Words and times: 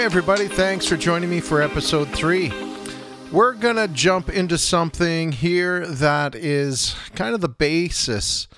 Hey, 0.00 0.06
everybody, 0.06 0.48
thanks 0.48 0.86
for 0.86 0.96
joining 0.96 1.28
me 1.28 1.40
for 1.40 1.60
episode 1.60 2.08
three. 2.08 2.50
We're 3.30 3.52
going 3.52 3.76
to 3.76 3.86
jump 3.86 4.30
into 4.30 4.56
something 4.56 5.30
here 5.30 5.86
that 5.86 6.34
is 6.34 6.96
kind 7.14 7.34
of 7.34 7.42
the 7.42 7.50
basis 7.50 8.48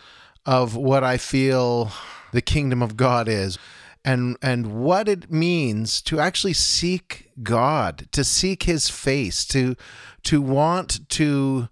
of 0.47 0.77
what 0.77 1.03
I 1.03 1.17
feel 1.17 1.91
the 2.31 2.43
kingdom 2.43 2.81
of 2.81 2.97
God 2.97 3.27
is 3.27 3.59
and 4.05 4.37
and 4.41 4.85
what 4.85 5.09
it 5.09 5.33
means 5.33 6.01
to 6.03 6.21
actually 6.21 6.53
seek 6.53 7.33
God, 7.43 8.07
to 8.13 8.23
seek 8.23 8.63
his 8.63 8.89
face, 8.89 9.45
to 9.47 9.75
to 10.23 10.41
want 10.41 11.09
to 11.09 11.69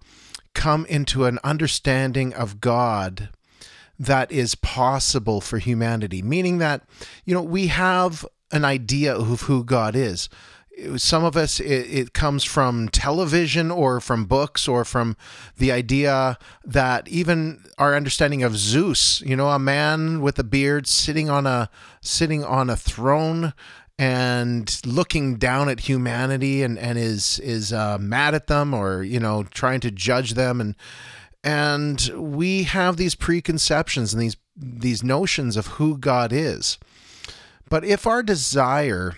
come 0.52 0.84
into 0.87 1.27
an 1.27 1.39
understanding 1.45 2.34
of 2.34 2.61
God 2.61 3.28
that 4.00 4.33
is 4.33 4.56
possible 4.56 5.41
for 5.41 5.59
humanity, 5.59 6.23
meaning 6.23 6.59
that 6.59 6.83
you 7.25 7.34
know 7.34 7.42
we 7.42 7.69
have 7.69 8.27
an 8.53 8.65
idea 8.65 9.15
of 9.15 9.43
who 9.43 9.65
God 9.65 9.95
is. 9.95 10.29
Some 10.97 11.25
of 11.25 11.37
us, 11.37 11.61
it, 11.61 11.67
it, 11.67 12.13
comes 12.15 12.43
from 12.43 12.89
television 12.89 13.71
or 13.71 14.01
from 14.01 14.25
books 14.25 14.67
or 14.67 14.85
from 14.85 15.15
the 15.59 15.71
idea 15.71 16.39
that 16.65 17.07
even 17.09 17.65
our 17.77 17.95
understanding 17.95 18.42
of 18.42 18.57
Zeus, 18.57 19.20
you 19.20 19.37
know, 19.37 19.51
a 19.51 19.59
man 19.59 20.23
with 20.23 20.39
a 20.39 20.45
beard 20.45 20.87
sitting 20.87 21.29
on 21.29 21.47
a 21.47 21.69
sitting 22.01 22.42
on 22.42 22.70
a 22.70 22.77
throne 22.77 23.53
and 23.98 24.81
looking 24.87 25.37
down 25.37 25.69
at 25.69 25.81
humanity 25.81 26.62
and, 26.62 26.79
and 26.79 26.97
is 26.98 27.39
is 27.41 27.75
uh, 27.75 27.98
mad 28.01 28.35
at 28.35 28.47
them 28.47 28.73
or 28.73 29.03
you 29.03 29.20
know 29.20 29.42
trying 29.42 29.81
to 29.81 29.91
judge 29.91 30.33
them 30.33 30.62
and 30.62 30.75
and 31.45 32.11
we 32.14 32.62
have 32.64 32.97
these 32.97 33.14
preconceptions 33.14 34.14
and 34.14 34.23
these 34.23 34.37
these 34.57 35.03
notions 35.03 35.57
of 35.57 35.67
who 35.67 35.97
God 35.97 36.33
is. 36.33 36.79
But 37.71 37.85
if 37.85 38.07
our 38.07 38.23
desire 38.23 39.17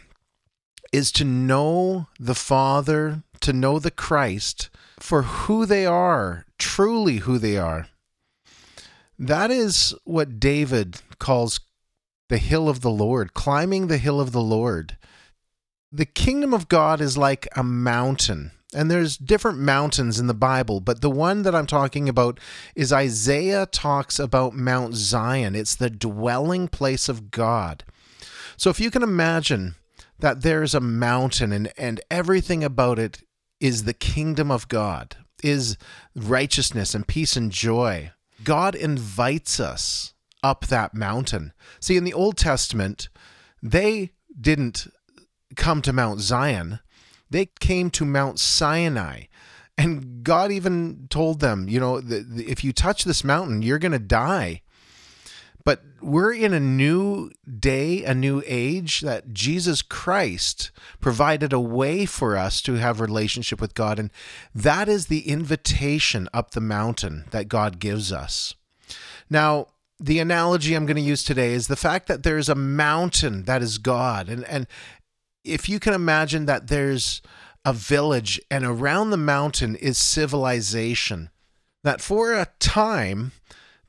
is 0.93 1.11
to 1.13 1.25
know 1.25 2.09
the 2.21 2.35
Father, 2.35 3.23
to 3.41 3.53
know 3.53 3.79
the 3.79 3.91
Christ 3.91 4.69
for 5.01 5.23
who 5.23 5.65
they 5.65 5.87
are, 5.87 6.45
truly 6.59 7.17
who 7.19 7.39
they 7.39 7.57
are, 7.57 7.89
that 9.19 9.51
is 9.51 9.95
what 10.05 10.39
David 10.39 11.01
calls 11.19 11.61
the 12.29 12.39
hill 12.39 12.69
of 12.69 12.83
the 12.83 12.91
Lord, 12.91 13.35
climbing 13.35 13.87
the 13.87 13.99
hill 13.99 14.21
of 14.21 14.33
the 14.33 14.43
Lord. 14.43 14.99
The 15.91 16.07
kingdom 16.07 16.53
of 16.53 16.69
God 16.69 17.01
is 17.01 17.17
like 17.17 17.49
a 17.57 17.63
mountain. 17.63 18.53
And 18.75 18.91
there's 18.91 19.19
different 19.19 19.59
mountains 19.59 20.19
in 20.19 20.29
the 20.29 20.35
Bible, 20.35 20.81
but 20.81 21.03
the 21.03 21.11
one 21.11 21.43
that 21.43 21.55
I'm 21.55 21.67
talking 21.67 22.09
about 22.09 22.41
is 22.75 22.93
Isaiah 22.93 23.67
talks 23.67 24.19
about 24.19 24.55
Mount 24.55 24.95
Zion. 24.95 25.55
It's 25.55 25.75
the 25.75 25.91
dwelling 25.91 26.69
place 26.69 27.09
of 27.09 27.31
God. 27.31 27.85
So 28.57 28.71
if 28.71 28.81
you 28.81 28.91
can 28.91 29.03
imagine 29.03 29.75
that 30.19 30.43
there's 30.43 30.75
a 30.75 30.81
mountain 30.81 31.53
and, 31.53 31.73
and 31.77 32.01
everything 32.11 32.63
about 32.63 32.99
it 32.99 33.23
is 33.61 33.85
the 33.85 33.95
kingdom 33.95 34.51
of 34.51 34.69
God, 34.69 35.17
is 35.43 35.77
righteousness 36.15 36.95
and 36.95 37.07
peace 37.07 37.37
and 37.37 37.51
joy. 37.51 38.13
God 38.45 38.75
invites 38.75 39.61
us 39.61 40.15
up 40.43 40.67
that 40.67 40.95
mountain. 40.95 41.53
See, 41.81 41.97
in 41.97 42.05
the 42.05 42.13
Old 42.13 42.37
Testament, 42.37 43.09
they 43.63 44.11
didn't 44.41 44.89
come 45.57 45.83
to 45.83 45.93
Mount 45.93 46.21
Zion, 46.21 46.81
they 47.31 47.47
came 47.61 47.91
to 47.91 48.05
Mount 48.05 48.39
Sinai. 48.39 49.25
And 49.79 50.23
God 50.23 50.53
even 50.53 51.07
told 51.09 51.41
them, 51.41 51.67
you 51.69 51.81
know, 51.81 52.03
if 52.05 52.63
you 52.63 52.73
touch 52.73 53.05
this 53.05 53.25
mountain, 53.25 53.63
you're 53.63 53.79
going 53.79 53.93
to 53.93 53.99
die. 53.99 54.61
But 55.65 55.83
we're 56.01 56.33
in 56.33 56.53
a 56.53 56.61
new 56.61 57.31
day, 57.59 58.05
a 58.05 58.15
new 58.15 58.43
age 58.47 59.01
that 59.01 59.33
Jesus 59.33 59.83
Christ 59.83 60.71
provided 61.01 61.53
a 61.53 61.61
way 61.61 62.05
for 62.07 62.37
us 62.37 62.61
to 62.63 62.75
have 62.75 63.01
relationship 63.01 63.61
with 63.61 63.75
God 63.75 63.99
and 63.99 64.11
that 64.55 64.89
is 64.89 65.07
the 65.07 65.29
invitation 65.29 66.29
up 66.35 66.51
the 66.51 66.61
mountain 66.61 67.27
that 67.31 67.49
God 67.49 67.79
gives 67.79 68.13
us. 68.13 68.55
Now, 69.31 69.69
the 70.01 70.19
analogy 70.19 70.75
I'm 70.75 70.87
going 70.87 70.97
to 70.97 71.03
use 71.03 71.23
today 71.23 71.53
is 71.53 71.69
the 71.69 71.77
fact 71.77 72.09
that 72.09 72.25
there's 72.25 72.49
a 72.49 72.57
mountain 72.57 73.45
that 73.45 73.63
is 73.63 73.79
God 73.79 74.29
and 74.29 74.45
and 74.45 74.67
if 75.45 75.69
you 75.69 75.81
can 75.81 75.93
imagine 75.93 76.47
that 76.47 76.69
there's 76.69 77.23
a 77.65 77.73
village 77.73 78.41
and 78.51 78.65
around 78.65 79.11
the 79.11 79.17
mountain 79.17 79.77
is 79.77 79.99
civilization 79.99 81.31
that 81.85 82.01
for 82.01 82.33
a 82.33 82.49
time 82.59 83.33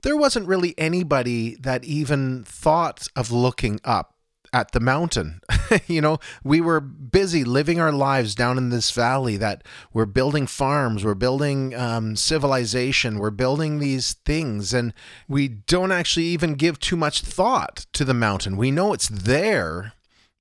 there 0.03 0.18
wasn't 0.18 0.47
really 0.47 0.75
anybody 0.78 1.56
that 1.56 1.84
even 1.84 2.44
thought 2.44 3.08
of 3.16 3.31
looking 3.31 3.80
up 3.84 4.14
at 4.53 4.72
the 4.72 4.80
mountain. 4.80 5.41
you 5.88 6.00
know, 6.00 6.19
we 6.44 6.62
were 6.62 6.80
busy 6.80 7.44
living 7.44 7.80
our 7.80 7.91
lives 7.91 8.36
down 8.36 8.58
in 8.58 8.69
this 8.69 8.91
valley 8.91 9.36
that 9.38 9.64
we're 9.91 10.06
building 10.06 10.46
farms, 10.46 11.03
we're 11.03 11.16
building 11.16 11.74
um, 11.74 12.16
civilization, 12.16 13.18
we're 13.18 13.31
building 13.31 13.80
these 13.80 14.14
things, 14.25 14.74
and 14.74 14.94
we 15.28 15.47
don't 15.47 15.91
actually 15.91 16.25
even 16.25 16.53
give 16.53 16.80
too 16.80 16.96
much 16.96 17.22
thought 17.22 17.88
to 17.94 18.06
the 18.06 18.14
mountain. 18.14 18.56
We 18.56 18.70
know 18.70 18.94
it's 18.94 19.09
there, 19.09 19.94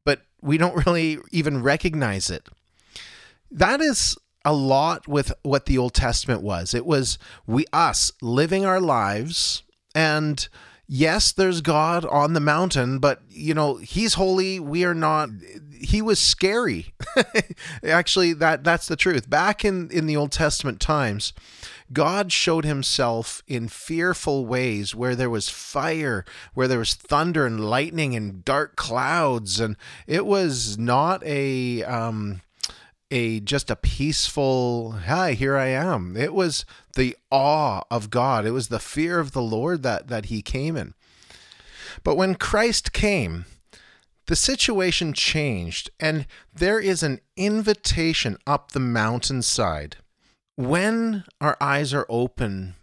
but 0.05 0.23
we 0.43 0.59
don't 0.59 0.87
really 0.87 1.19
even 1.31 1.63
recognize 1.63 2.29
it. 2.29 2.49
That 3.51 3.81
is 3.81 4.17
a 4.45 4.53
lot 4.53 5.07
with 5.09 5.33
what 5.43 5.67
the 5.67 5.79
Old 5.79 5.95
Testament 5.95 6.43
was. 6.43 6.75
It 6.75 6.87
was 6.87 7.19
we 7.47 7.65
us 7.73 8.13
living 8.21 8.65
our 8.65 8.81
lives 8.81 9.63
and 9.95 10.49
yes, 10.87 11.33
there's 11.33 11.61
God 11.61 12.05
on 12.05 12.35
the 12.35 12.41
mountain, 12.41 12.99
but 12.99 13.23
you 13.29 13.55
know, 13.55 13.77
he's 13.77 14.15
holy, 14.15 14.61
we 14.61 14.85
are 14.85 14.95
not 14.95 15.31
he 15.81 16.01
was 16.03 16.19
scary. 16.19 16.95
Actually, 17.85 18.33
that 18.35 18.63
that's 18.63 18.87
the 18.87 18.97
truth. 18.97 19.29
Back 19.29 19.65
in 19.65 19.91
in 19.91 20.07
the 20.07 20.17
Old 20.17 20.33
Testament 20.33 20.81
times, 20.81 21.33
God 21.93 22.33
showed 22.33 22.65
himself 22.65 23.43
in 23.47 23.69
fearful 23.69 24.47
ways 24.47 24.95
where 24.95 25.17
there 25.17 25.31
was 25.31 25.49
fire, 25.49 26.25
where 26.55 26.69
there 26.69 26.79
was 26.79 26.95
thunder 26.95 27.47
and 27.47 27.69
lightning 27.69 28.15
and 28.15 28.45
dark 28.45 28.77
clouds 28.77 29.61
and 29.61 29.77
it 30.07 30.27
was 30.27 30.79
not 30.79 31.25
a 31.25 31.83
um 31.85 32.43
a 33.13 33.41
just 33.41 33.71
a 33.71 33.77
peaceful 33.77 34.93
hi 34.93 35.35
here 35.35 35.57
i 35.57 35.67
am. 35.67 36.17
It 36.17 36.33
was 36.33 36.65
the 36.97 37.17
awe 37.31 37.83
of 37.91 38.11
god. 38.11 38.47
It 38.47 38.53
was 38.53 38.69
the 38.69 38.81
fear 38.81 39.21
of 39.21 39.33
the 39.33 39.43
lord 39.43 39.83
that 39.83 40.09
that 40.09 40.27
he 40.27 40.41
came 40.43 40.77
in. 40.77 40.95
But 42.03 42.17
when 42.17 42.35
christ 42.35 42.93
came 42.93 43.45
the 44.27 44.37
situation 44.37 45.13
changed 45.13 45.91
and 46.01 46.27
there 46.55 46.81
is 46.81 47.03
an 47.03 47.21
invitation 47.37 48.39
up 48.47 48.73
the 48.73 48.81
mountainside. 48.81 49.97
When 50.57 51.25
our 51.41 51.57
eyes 51.61 51.93
are 51.93 52.07
open 52.09 52.77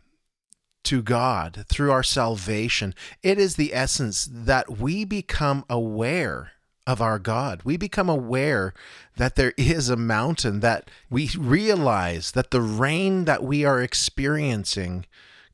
to 0.83 1.01
God 1.01 1.65
through 1.69 1.91
our 1.91 2.03
salvation, 2.03 2.93
it 3.23 3.37
is 3.39 3.55
the 3.55 3.73
essence 3.73 4.27
that 4.31 4.77
we 4.79 5.05
become 5.05 5.65
aware 5.69 6.51
of 6.89 7.01
our 7.01 7.19
God. 7.19 7.61
We 7.63 7.77
become 7.77 8.09
aware 8.09 8.73
that 9.15 9.35
there 9.35 9.53
is 9.57 9.89
a 9.89 9.95
mountain, 9.95 10.59
that 10.61 10.89
we 11.07 11.29
realize 11.37 12.31
that 12.31 12.49
the 12.49 12.61
rain 12.61 13.25
that 13.25 13.43
we 13.43 13.63
are 13.63 13.79
experiencing 13.79 15.05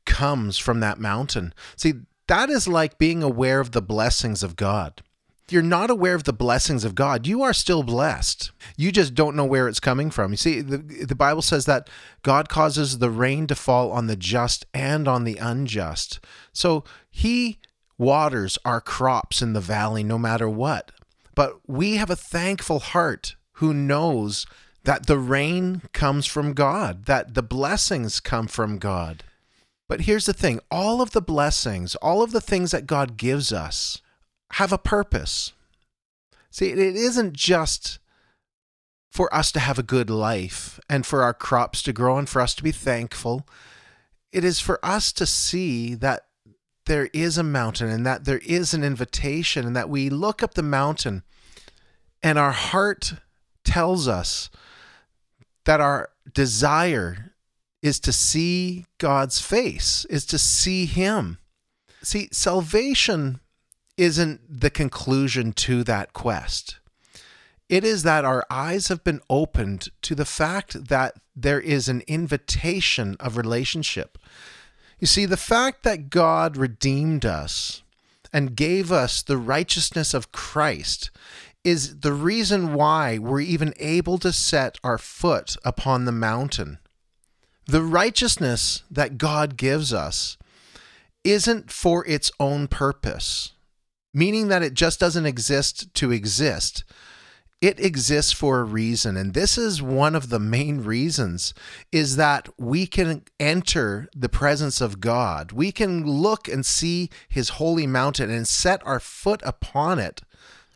comes 0.06 0.56
from 0.56 0.80
that 0.80 0.98
mountain. 0.98 1.52
See, 1.76 1.92
that 2.26 2.48
is 2.48 2.66
like 2.66 2.96
being 2.96 3.22
aware 3.22 3.60
of 3.60 3.72
the 3.72 3.82
blessings 3.82 4.42
of 4.42 4.56
God. 4.56 5.02
You're 5.50 5.60
not 5.60 5.90
aware 5.90 6.14
of 6.14 6.24
the 6.24 6.32
blessings 6.32 6.84
of 6.84 6.94
God, 6.94 7.26
you 7.26 7.42
are 7.42 7.52
still 7.52 7.82
blessed. 7.82 8.50
You 8.78 8.90
just 8.90 9.14
don't 9.14 9.36
know 9.36 9.44
where 9.44 9.68
it's 9.68 9.78
coming 9.78 10.10
from. 10.10 10.30
You 10.30 10.38
see, 10.38 10.62
the, 10.62 10.78
the 10.78 11.14
Bible 11.14 11.42
says 11.42 11.66
that 11.66 11.90
God 12.22 12.48
causes 12.48 12.96
the 12.96 13.10
rain 13.10 13.46
to 13.48 13.54
fall 13.54 13.92
on 13.92 14.06
the 14.06 14.16
just 14.16 14.64
and 14.72 15.06
on 15.06 15.24
the 15.24 15.36
unjust. 15.36 16.18
So 16.54 16.82
he 17.10 17.58
waters 17.98 18.58
our 18.64 18.80
crops 18.80 19.42
in 19.42 19.52
the 19.52 19.60
valley 19.60 20.02
no 20.02 20.18
matter 20.18 20.48
what. 20.48 20.92
But 21.36 21.60
we 21.68 21.96
have 21.96 22.10
a 22.10 22.16
thankful 22.16 22.80
heart 22.80 23.36
who 23.54 23.72
knows 23.72 24.46
that 24.82 25.06
the 25.06 25.18
rain 25.18 25.82
comes 25.92 26.26
from 26.26 26.54
God, 26.54 27.06
that 27.06 27.34
the 27.34 27.42
blessings 27.42 28.18
come 28.18 28.48
from 28.48 28.78
God. 28.78 29.22
But 29.88 30.02
here's 30.02 30.26
the 30.26 30.32
thing 30.32 30.58
all 30.70 31.00
of 31.00 31.12
the 31.12 31.22
blessings, 31.22 31.94
all 31.96 32.22
of 32.22 32.32
the 32.32 32.40
things 32.40 32.72
that 32.72 32.86
God 32.86 33.16
gives 33.16 33.52
us 33.52 34.00
have 34.52 34.72
a 34.72 34.78
purpose. 34.78 35.52
See, 36.50 36.70
it 36.70 36.78
isn't 36.78 37.34
just 37.34 37.98
for 39.10 39.32
us 39.34 39.52
to 39.52 39.60
have 39.60 39.78
a 39.78 39.82
good 39.82 40.10
life 40.10 40.80
and 40.88 41.04
for 41.04 41.22
our 41.22 41.34
crops 41.34 41.82
to 41.82 41.92
grow 41.92 42.18
and 42.18 42.28
for 42.28 42.40
us 42.40 42.54
to 42.54 42.62
be 42.62 42.72
thankful. 42.72 43.46
It 44.32 44.44
is 44.44 44.60
for 44.60 44.84
us 44.84 45.12
to 45.12 45.26
see 45.26 45.94
that 45.96 46.25
there 46.86 47.10
is 47.12 47.36
a 47.36 47.42
mountain 47.42 47.88
and 47.88 48.06
that 48.06 48.24
there 48.24 48.38
is 48.38 48.72
an 48.72 48.82
invitation 48.82 49.66
and 49.66 49.76
that 49.76 49.88
we 49.90 50.08
look 50.08 50.42
up 50.42 50.54
the 50.54 50.62
mountain 50.62 51.22
and 52.22 52.38
our 52.38 52.52
heart 52.52 53.14
tells 53.64 54.08
us 54.08 54.50
that 55.64 55.80
our 55.80 56.10
desire 56.32 57.32
is 57.82 58.00
to 58.00 58.12
see 58.12 58.86
God's 58.98 59.40
face, 59.40 60.04
is 60.06 60.24
to 60.26 60.38
see 60.38 60.86
Him. 60.86 61.38
See, 62.02 62.28
salvation 62.32 63.40
isn't 63.96 64.40
the 64.60 64.70
conclusion 64.70 65.52
to 65.52 65.84
that 65.84 66.12
quest. 66.12 66.78
It 67.68 67.84
is 67.84 68.04
that 68.04 68.24
our 68.24 68.44
eyes 68.48 68.88
have 68.88 69.02
been 69.02 69.20
opened 69.28 69.88
to 70.02 70.14
the 70.14 70.24
fact 70.24 70.88
that 70.88 71.14
there 71.34 71.60
is 71.60 71.88
an 71.88 72.02
invitation 72.06 73.16
of 73.18 73.36
relationship. 73.36 74.18
You 74.98 75.06
see, 75.06 75.26
the 75.26 75.36
fact 75.36 75.82
that 75.82 76.10
God 76.10 76.56
redeemed 76.56 77.26
us 77.26 77.82
and 78.32 78.56
gave 78.56 78.90
us 78.90 79.22
the 79.22 79.36
righteousness 79.36 80.14
of 80.14 80.32
Christ 80.32 81.10
is 81.64 82.00
the 82.00 82.12
reason 82.12 82.74
why 82.74 83.18
we're 83.18 83.40
even 83.40 83.74
able 83.78 84.18
to 84.18 84.32
set 84.32 84.78
our 84.84 84.98
foot 84.98 85.56
upon 85.64 86.04
the 86.04 86.12
mountain. 86.12 86.78
The 87.66 87.82
righteousness 87.82 88.84
that 88.90 89.18
God 89.18 89.56
gives 89.56 89.92
us 89.92 90.38
isn't 91.24 91.72
for 91.72 92.06
its 92.06 92.30
own 92.38 92.68
purpose, 92.68 93.52
meaning 94.14 94.48
that 94.48 94.62
it 94.62 94.74
just 94.74 95.00
doesn't 95.00 95.26
exist 95.26 95.92
to 95.94 96.12
exist. 96.12 96.84
It 97.62 97.80
exists 97.80 98.32
for 98.32 98.60
a 98.60 98.64
reason, 98.64 99.16
and 99.16 99.32
this 99.32 99.56
is 99.56 99.80
one 99.80 100.14
of 100.14 100.28
the 100.28 100.38
main 100.38 100.82
reasons 100.84 101.54
is 101.90 102.16
that 102.16 102.48
we 102.58 102.86
can 102.86 103.22
enter 103.40 104.08
the 104.14 104.28
presence 104.28 104.82
of 104.82 105.00
God. 105.00 105.52
We 105.52 105.72
can 105.72 106.06
look 106.06 106.48
and 106.48 106.66
see 106.66 107.08
his 107.28 107.50
holy 107.50 107.86
mountain 107.86 108.30
and 108.30 108.46
set 108.46 108.86
our 108.86 109.00
foot 109.00 109.40
upon 109.42 109.98
it 109.98 110.20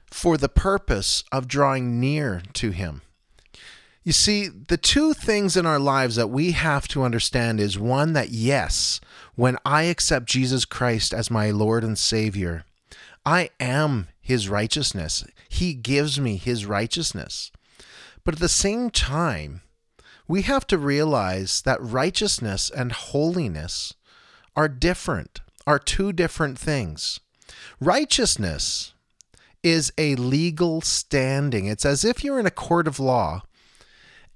for 0.06 0.38
the 0.38 0.49
purpose 0.49 1.23
of 1.31 1.47
drawing 1.47 2.00
near 2.00 2.43
to 2.55 2.71
him. 2.71 3.03
You 4.03 4.12
see, 4.12 4.49
the 4.49 4.79
two 4.79 5.12
things 5.12 5.59
in 5.59 5.67
our 5.67 5.79
lives 5.79 6.17
that 6.17 6.31
we 6.31 6.53
have 6.53 6.88
to 6.88 7.03
understand 7.03 7.61
is 7.61 7.79
one 7.79 8.15
that, 8.15 8.31
yes, 8.31 9.03
when 9.35 9.59
I 9.67 9.82
accept 9.82 10.27
Jesus 10.27 10.65
Christ 10.65 11.12
as 11.12 11.31
my 11.31 11.50
Lord 11.50 11.85
and 11.85 11.99
Savior, 11.99 12.65
I 13.27 13.50
am 13.61 14.09
His 14.31 14.49
righteousness. 14.49 15.25
He 15.49 15.75
gives 15.75 16.21
me 16.21 16.37
His 16.37 16.65
righteousness. 16.65 17.50
But 18.23 18.35
at 18.35 18.41
the 18.41 18.49
same 18.49 18.88
time, 18.88 19.62
we 20.29 20.43
have 20.43 20.69
to 20.69 20.79
realize 20.79 21.62
that 21.62 21.82
righteousness 21.82 22.71
and 22.71 22.93
holiness 22.93 23.94
are 24.55 24.69
different, 24.69 25.41
are 25.67 25.81
two 25.81 26.12
different 26.12 26.61
things. 26.61 27.19
Righteousness 27.81 28.94
is 29.65 29.93
a 29.99 30.15
legal 30.15 30.81
standing. 30.81 31.67
It's 31.67 31.85
as 31.85 32.05
if 32.05 32.23
you're 32.23 32.38
in 32.38 32.47
a 32.47 32.53
court 32.53 32.87
of 32.87 33.00
law 33.00 33.43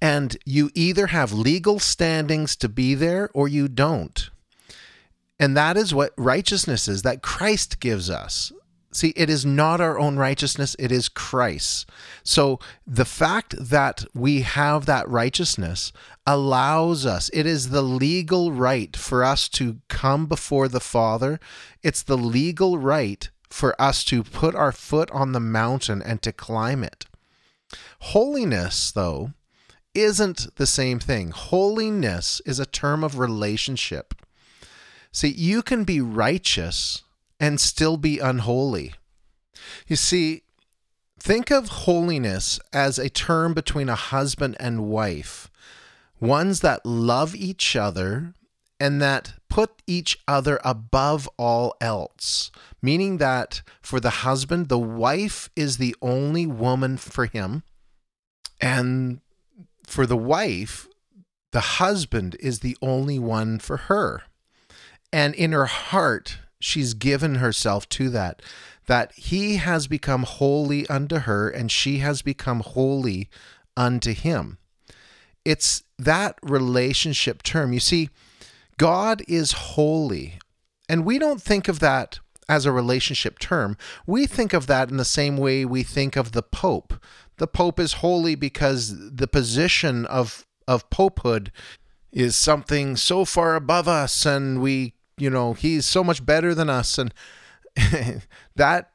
and 0.02 0.37
you 0.44 0.73
either 0.75 1.06
have 1.06 1.32
legal 1.32 1.79
standings 1.79 2.56
to 2.56 2.69
be 2.69 2.96
there 2.96 3.31
or 3.32 3.46
you 3.46 3.69
don't. 3.69 4.29
And 5.38 5.56
that 5.56 5.76
is 5.76 5.94
what 5.94 6.12
righteousness 6.17 6.88
is 6.88 7.02
that 7.02 7.23
Christ 7.23 7.79
gives 7.79 8.11
us. 8.11 8.52
See, 8.94 9.12
it 9.17 9.29
is 9.29 9.44
not 9.44 9.81
our 9.81 9.99
own 9.99 10.17
righteousness, 10.17 10.76
it 10.79 10.93
is 10.93 11.08
Christ. 11.08 11.91
So 12.23 12.61
the 12.87 13.05
fact 13.05 13.56
that 13.58 14.05
we 14.14 14.43
have 14.43 14.87
that 14.87 15.08
righteousness 15.08 15.93
allows 16.25 17.05
us, 17.05 17.29
it 17.32 17.44
is 17.44 17.70
the 17.70 17.82
legal 17.82 18.52
right 18.52 18.96
for 18.96 19.25
us 19.25 19.49
to 19.50 19.81
come 19.88 20.26
before 20.26 20.69
the 20.69 20.81
Father. 20.81 21.41
It's 21.82 22.05
the 22.05 22.17
legal 22.17 22.79
right 22.79 23.29
for 23.50 23.81
us 23.82 24.05
to 24.05 24.23
put 24.23 24.55
our 24.55 24.73
foot 24.73 25.11
on 25.11 25.32
the 25.32 25.41
mountain 25.41 26.00
and 26.00 26.23
to 26.23 26.32
climb 26.32 26.85
it. 26.85 27.06
Holiness, 27.99 28.93
though, 28.93 29.32
isn't 29.94 30.55
the 30.56 30.67
same 30.67 31.00
thing. 31.00 31.31
Holiness 31.31 32.41
is 32.46 32.61
a 32.61 32.67
term 32.67 33.02
of 33.02 33.19
relationship. 33.19 34.14
See, 35.11 35.29
you 35.29 35.62
can 35.62 35.85
be 35.85 36.00
righteous 36.00 37.03
and 37.40 37.60
still 37.60 37.96
be 37.96 38.19
unholy. 38.19 38.94
You 39.86 39.96
see, 39.96 40.42
think 41.19 41.50
of 41.50 41.69
holiness 41.69 42.60
as 42.72 42.98
a 42.98 43.08
term 43.10 43.54
between 43.54 43.88
a 43.88 43.94
husband 43.94 44.56
and 44.60 44.88
wife, 44.88 45.50
ones 46.20 46.60
that 46.60 46.84
love 46.84 47.34
each 47.34 47.76
other 47.76 48.34
and 48.81 49.00
that 49.00 49.34
put 49.48 49.82
each 49.86 50.19
other 50.26 50.60
above 50.64 51.28
all 51.38 51.76
else, 51.81 52.50
meaning 52.82 53.19
that 53.19 53.62
for 53.81 54.00
the 54.00 54.10
husband, 54.10 54.69
the 54.69 54.78
wife 54.78 55.48
is 55.54 55.78
the 55.78 55.94
only 56.02 56.46
woman 56.46 56.96
for 56.96 57.26
him, 57.26 57.62
and 58.60 59.20
for 59.86 60.06
the 60.06 60.16
wife, 60.16 60.88
the 61.52 61.60
husband 61.60 62.36
is 62.40 62.60
the 62.60 62.76
only 62.82 63.19
one 63.19 63.58
for 63.58 63.76
her. 63.76 64.22
And 65.12 65.34
in 65.34 65.52
her 65.52 65.66
heart, 65.66 66.38
she's 66.60 66.94
given 66.94 67.36
herself 67.36 67.88
to 67.90 68.10
that, 68.10 68.42
that 68.86 69.12
he 69.12 69.56
has 69.56 69.86
become 69.86 70.22
holy 70.22 70.86
unto 70.88 71.20
her, 71.20 71.48
and 71.48 71.70
she 71.70 71.98
has 71.98 72.22
become 72.22 72.60
holy 72.60 73.28
unto 73.76 74.12
him. 74.12 74.58
It's 75.44 75.84
that 75.98 76.38
relationship 76.42 77.42
term. 77.42 77.72
You 77.72 77.80
see, 77.80 78.10
God 78.78 79.22
is 79.28 79.52
holy, 79.52 80.38
and 80.88 81.04
we 81.04 81.18
don't 81.18 81.42
think 81.42 81.68
of 81.68 81.80
that 81.80 82.18
as 82.48 82.66
a 82.66 82.72
relationship 82.72 83.38
term. 83.38 83.76
We 84.06 84.26
think 84.26 84.52
of 84.52 84.66
that 84.66 84.90
in 84.90 84.96
the 84.96 85.04
same 85.04 85.36
way 85.36 85.64
we 85.64 85.82
think 85.82 86.16
of 86.16 86.32
the 86.32 86.42
Pope 86.42 86.94
the 87.36 87.46
Pope 87.46 87.80
is 87.80 87.94
holy 87.94 88.34
because 88.34 88.94
the 89.14 89.26
position 89.26 90.06
of 90.06 90.46
of 90.66 90.88
popehood 90.88 91.52
is 92.10 92.36
something 92.36 92.96
so 92.96 93.24
far 93.24 93.54
above 93.54 93.86
us 93.86 94.24
and 94.24 94.62
we 94.62 94.94
you 95.16 95.31
know 95.31 95.55
he's 95.55 95.87
so 95.87 96.02
much 96.05 96.25
better 96.25 96.55
than 96.55 96.70
us 96.70 96.99
and 96.99 97.12
that 98.56 98.90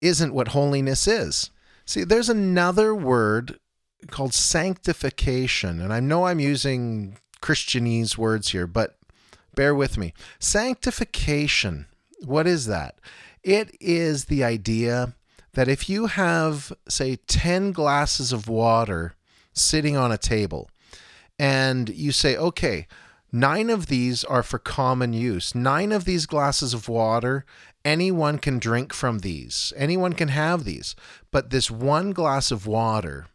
isn't 0.00 0.34
what 0.34 0.48
holiness 0.48 1.06
is. 1.06 1.50
See 1.84 2.04
there's 2.04 2.28
another 2.28 2.94
word 2.94 3.58
called 4.10 4.34
sanctification 4.34 5.80
and 5.80 5.92
i 5.92 6.00
know 6.00 6.26
i'm 6.26 6.40
using 6.40 7.16
christianese 7.40 8.18
words 8.18 8.48
here 8.50 8.66
but 8.66 8.98
bear 9.54 9.74
with 9.74 9.96
me. 9.96 10.12
Sanctification 10.40 11.86
what 12.24 12.46
is 12.46 12.66
that? 12.66 12.96
It 13.42 13.74
is 13.80 14.26
the 14.26 14.44
idea 14.44 15.14
that 15.54 15.68
if 15.68 15.88
you 15.88 16.06
have, 16.06 16.72
say, 16.88 17.16
10 17.16 17.72
glasses 17.72 18.32
of 18.32 18.48
water 18.48 19.14
sitting 19.52 19.96
on 19.96 20.12
a 20.12 20.18
table, 20.18 20.70
and 21.38 21.88
you 21.88 22.12
say, 22.12 22.36
okay, 22.36 22.86
nine 23.32 23.70
of 23.70 23.86
these 23.86 24.22
are 24.24 24.42
for 24.42 24.58
common 24.58 25.12
use, 25.12 25.54
nine 25.54 25.90
of 25.90 26.04
these 26.04 26.26
glasses 26.26 26.74
of 26.74 26.88
water, 26.88 27.44
anyone 27.84 28.38
can 28.38 28.58
drink 28.58 28.92
from 28.92 29.20
these, 29.20 29.72
anyone 29.76 30.12
can 30.12 30.28
have 30.28 30.64
these, 30.64 30.94
but 31.30 31.50
this 31.50 31.70
one 31.70 32.12
glass 32.12 32.50
of 32.50 32.66
water, 32.66 33.26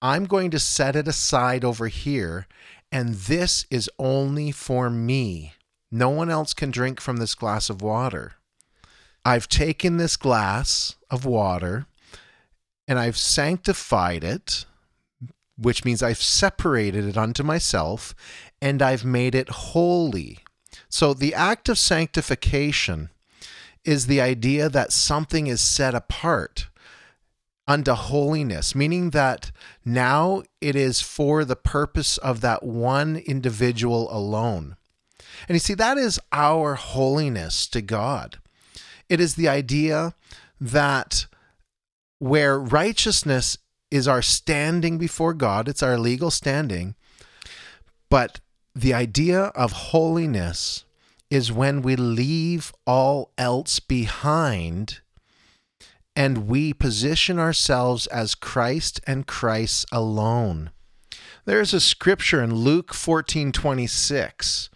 I'm 0.00 0.24
going 0.24 0.50
to 0.52 0.58
set 0.58 0.96
it 0.96 1.08
aside 1.08 1.64
over 1.64 1.88
here, 1.88 2.46
and 2.90 3.14
this 3.14 3.66
is 3.70 3.90
only 3.98 4.50
for 4.50 4.88
me. 4.88 5.54
No 5.90 6.08
one 6.08 6.30
else 6.30 6.54
can 6.54 6.70
drink 6.70 7.00
from 7.00 7.16
this 7.16 7.34
glass 7.34 7.68
of 7.68 7.82
water. 7.82 8.34
I've 9.24 9.48
taken 9.48 9.96
this 9.96 10.16
glass 10.16 10.96
of 11.10 11.24
water 11.24 11.86
and 12.88 12.98
I've 12.98 13.18
sanctified 13.18 14.24
it, 14.24 14.64
which 15.58 15.84
means 15.84 16.02
I've 16.02 16.22
separated 16.22 17.04
it 17.04 17.16
unto 17.16 17.42
myself 17.42 18.14
and 18.60 18.82
I've 18.82 19.04
made 19.04 19.34
it 19.34 19.48
holy. 19.48 20.38
So 20.88 21.14
the 21.14 21.34
act 21.34 21.68
of 21.68 21.78
sanctification 21.78 23.10
is 23.84 24.06
the 24.06 24.20
idea 24.20 24.68
that 24.68 24.92
something 24.92 25.46
is 25.46 25.60
set 25.60 25.94
apart 25.94 26.68
unto 27.66 27.92
holiness, 27.92 28.74
meaning 28.74 29.10
that 29.10 29.52
now 29.84 30.42
it 30.60 30.74
is 30.74 31.00
for 31.00 31.44
the 31.44 31.56
purpose 31.56 32.18
of 32.18 32.40
that 32.40 32.62
one 32.62 33.16
individual 33.16 34.12
alone. 34.14 34.76
And 35.48 35.54
you 35.54 35.60
see, 35.60 35.74
that 35.74 35.96
is 35.96 36.20
our 36.32 36.74
holiness 36.74 37.66
to 37.68 37.80
God. 37.80 38.38
It 39.08 39.20
is 39.20 39.34
the 39.34 39.48
idea 39.48 40.14
that 40.60 41.26
where 42.18 42.58
righteousness 42.58 43.56
is 43.90 44.06
our 44.06 44.22
standing 44.22 44.98
before 44.98 45.34
God, 45.34 45.68
it's 45.68 45.82
our 45.82 45.98
legal 45.98 46.30
standing, 46.30 46.94
but 48.08 48.40
the 48.74 48.94
idea 48.94 49.44
of 49.54 49.72
holiness 49.72 50.84
is 51.30 51.52
when 51.52 51.82
we 51.82 51.96
leave 51.96 52.72
all 52.86 53.32
else 53.38 53.80
behind 53.80 55.00
and 56.16 56.48
we 56.48 56.72
position 56.72 57.38
ourselves 57.38 58.06
as 58.08 58.34
Christ 58.34 59.00
and 59.06 59.26
Christ 59.26 59.86
alone. 59.92 60.70
There's 61.44 61.72
a 61.72 61.80
scripture 61.80 62.42
in 62.42 62.54
Luke 62.54 62.92
14 62.92 63.52
26 63.52 64.70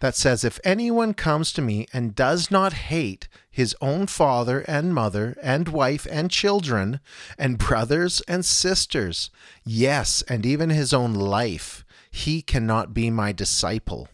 that 0.00 0.14
says, 0.14 0.44
If 0.44 0.58
anyone 0.64 1.14
comes 1.14 1.52
to 1.52 1.62
me 1.62 1.86
and 1.92 2.14
does 2.14 2.50
not 2.50 2.72
hate 2.72 3.28
his 3.50 3.76
own 3.80 4.06
father 4.06 4.60
and 4.66 4.94
mother 4.94 5.36
and 5.42 5.68
wife 5.68 6.06
and 6.10 6.30
children 6.30 7.00
and 7.38 7.58
brothers 7.58 8.20
and 8.26 8.44
sisters, 8.44 9.30
yes, 9.64 10.22
and 10.28 10.44
even 10.44 10.70
his 10.70 10.92
own 10.92 11.14
life, 11.14 11.84
he 12.10 12.42
cannot 12.42 12.92
be 12.94 13.10
my 13.10 13.32
disciple. 13.32 14.08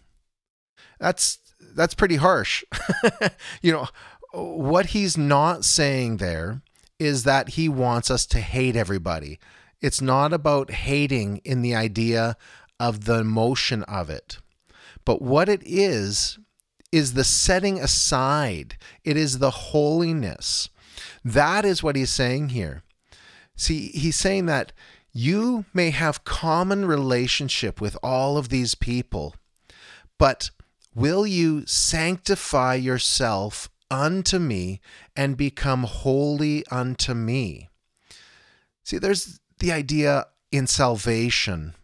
That's 0.99 1.39
that's 1.75 1.95
pretty 1.95 2.17
harsh. 2.17 2.65
you 3.63 3.73
know, 3.73 3.89
what 4.33 4.87
he's 4.87 5.17
not 5.17 5.65
saying 5.65 6.17
there 6.17 6.63
is 6.99 7.25
that 7.25 7.51
he 7.51 7.69
wants 7.69 8.11
us 8.11 8.25
to 8.27 8.41
hate 8.41 8.77
everybody. 8.77 9.39
It's 9.81 10.01
not 10.01 10.33
about 10.33 10.71
hating 10.71 11.39
in 11.45 11.61
the 11.63 11.75
idea 11.75 12.37
of 12.81 13.05
the 13.05 13.21
emotion 13.21 13.83
of 13.85 14.09
it. 14.09 14.39
But 15.05 15.21
what 15.21 15.49
it 15.49 15.63
is, 15.65 16.39
is 16.93 17.13
the 17.13 17.25
setting 17.25 17.79
aside, 17.79 18.77
it 19.05 19.17
is 19.17 19.39
the 19.39 19.51
holiness. 19.51 20.69
That 21.25 21.65
is 21.65 21.83
what 21.83 21.97
he's 21.97 22.11
saying 22.11 22.51
here. 22.51 22.83
See, 23.57 23.89
he's 23.89 24.17
saying 24.17 24.47
that 24.47 24.73
you 25.17 25.65
may 25.73 25.89
have 25.91 26.25
common 26.25 26.85
relationship 26.85 27.81
with 27.81 27.97
all 28.03 28.37
of 28.37 28.51
these 28.51 28.75
people, 28.75 29.35
but 30.19 30.51
will 30.95 31.27
you 31.27 31.65
sanctify 31.65 32.75
yourself 32.75 33.71
unto 33.91 34.39
me 34.39 34.79
and 35.17 35.35
become 35.39 35.85
holy 35.85 36.67
unto 36.67 37.15
me? 37.15 37.71
See, 38.85 38.99
there's 38.99 39.41
the 39.59 39.73
idea 39.73 40.27
in 40.53 40.67
salvation 40.67 41.75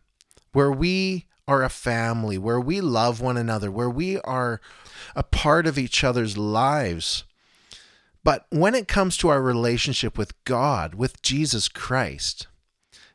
where 0.53 0.71
we 0.71 1.25
are 1.49 1.63
a 1.63 1.71
family, 1.71 2.37
where 2.37 2.61
we 2.61 2.83
love 2.83 3.23
one 3.23 3.39
another, 3.39 3.71
where 3.71 3.89
we 3.89 4.21
are 4.21 4.61
a 5.17 5.23
part 5.23 5.67
of 5.67 5.79
each 5.79 6.05
other's 6.05 6.37
lives. 6.37 7.25
But 8.23 8.45
when 8.51 8.75
it 8.75 8.89
comes 8.89 9.17
to 9.17 9.31
our 9.31 9.41
relationship 9.41 10.19
with 10.19 10.45
God, 10.45 10.95
with 10.95 11.23
Jesus 11.23 11.69
Christ, 11.69 12.47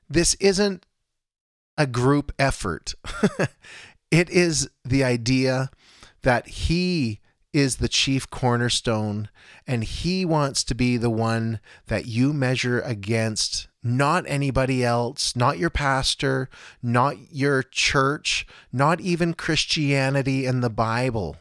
this 0.09 0.35
isn't 0.35 0.85
a 1.77 1.87
group 1.87 2.31
effort. 2.39 2.95
it 4.11 4.29
is 4.29 4.69
the 4.83 5.03
idea 5.03 5.69
that 6.23 6.47
He 6.47 7.19
is 7.53 7.77
the 7.77 7.89
chief 7.89 8.29
cornerstone 8.29 9.29
and 9.65 9.83
He 9.83 10.25
wants 10.25 10.63
to 10.65 10.75
be 10.75 10.97
the 10.97 11.09
one 11.09 11.59
that 11.87 12.05
you 12.05 12.33
measure 12.33 12.81
against 12.81 13.67
not 13.83 14.25
anybody 14.27 14.83
else, 14.83 15.35
not 15.35 15.57
your 15.57 15.69
pastor, 15.69 16.49
not 16.83 17.15
your 17.31 17.63
church, 17.63 18.45
not 18.71 18.99
even 18.99 19.33
Christianity 19.33 20.45
and 20.45 20.63
the 20.63 20.69
Bible. 20.69 21.37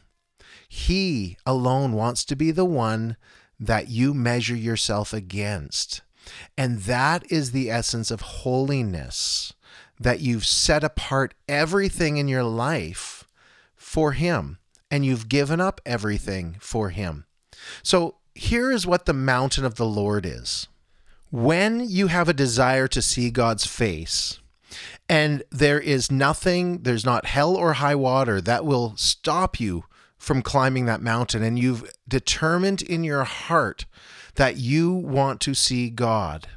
He 0.69 1.37
alone 1.45 1.93
wants 1.93 2.23
to 2.25 2.35
be 2.35 2.51
the 2.51 2.65
one 2.65 3.17
that 3.59 3.89
you 3.89 4.13
measure 4.13 4.55
yourself 4.55 5.13
against. 5.13 6.01
And 6.57 6.79
that 6.81 7.29
is 7.31 7.51
the 7.51 7.69
essence 7.69 8.11
of 8.11 8.21
holiness 8.21 9.53
that 9.99 10.19
you've 10.19 10.45
set 10.45 10.83
apart 10.83 11.33
everything 11.47 12.17
in 12.17 12.27
your 12.27 12.43
life 12.43 13.27
for 13.75 14.13
Him 14.13 14.59
and 14.89 15.05
you've 15.05 15.29
given 15.29 15.59
up 15.59 15.81
everything 15.85 16.57
for 16.59 16.89
Him. 16.89 17.25
So 17.83 18.15
here 18.35 18.71
is 18.71 18.87
what 18.87 19.05
the 19.05 19.13
mountain 19.13 19.65
of 19.65 19.75
the 19.75 19.85
Lord 19.85 20.25
is. 20.25 20.67
When 21.29 21.81
you 21.81 22.07
have 22.07 22.29
a 22.29 22.33
desire 22.33 22.87
to 22.87 23.01
see 23.01 23.29
God's 23.31 23.65
face, 23.65 24.39
and 25.09 25.43
there 25.51 25.79
is 25.79 26.11
nothing, 26.11 26.83
there's 26.83 27.05
not 27.05 27.25
hell 27.25 27.55
or 27.55 27.73
high 27.73 27.95
water 27.95 28.39
that 28.41 28.65
will 28.65 28.95
stop 28.95 29.59
you 29.59 29.83
from 30.17 30.41
climbing 30.41 30.85
that 30.85 31.01
mountain, 31.01 31.43
and 31.43 31.57
you've 31.59 31.89
determined 32.07 32.81
in 32.81 33.03
your 33.03 33.23
heart 33.23 33.85
that 34.37 34.57
you 34.57 34.93
want 34.93 35.41
to 35.41 35.53
see 35.53 35.89
God. 35.89 36.47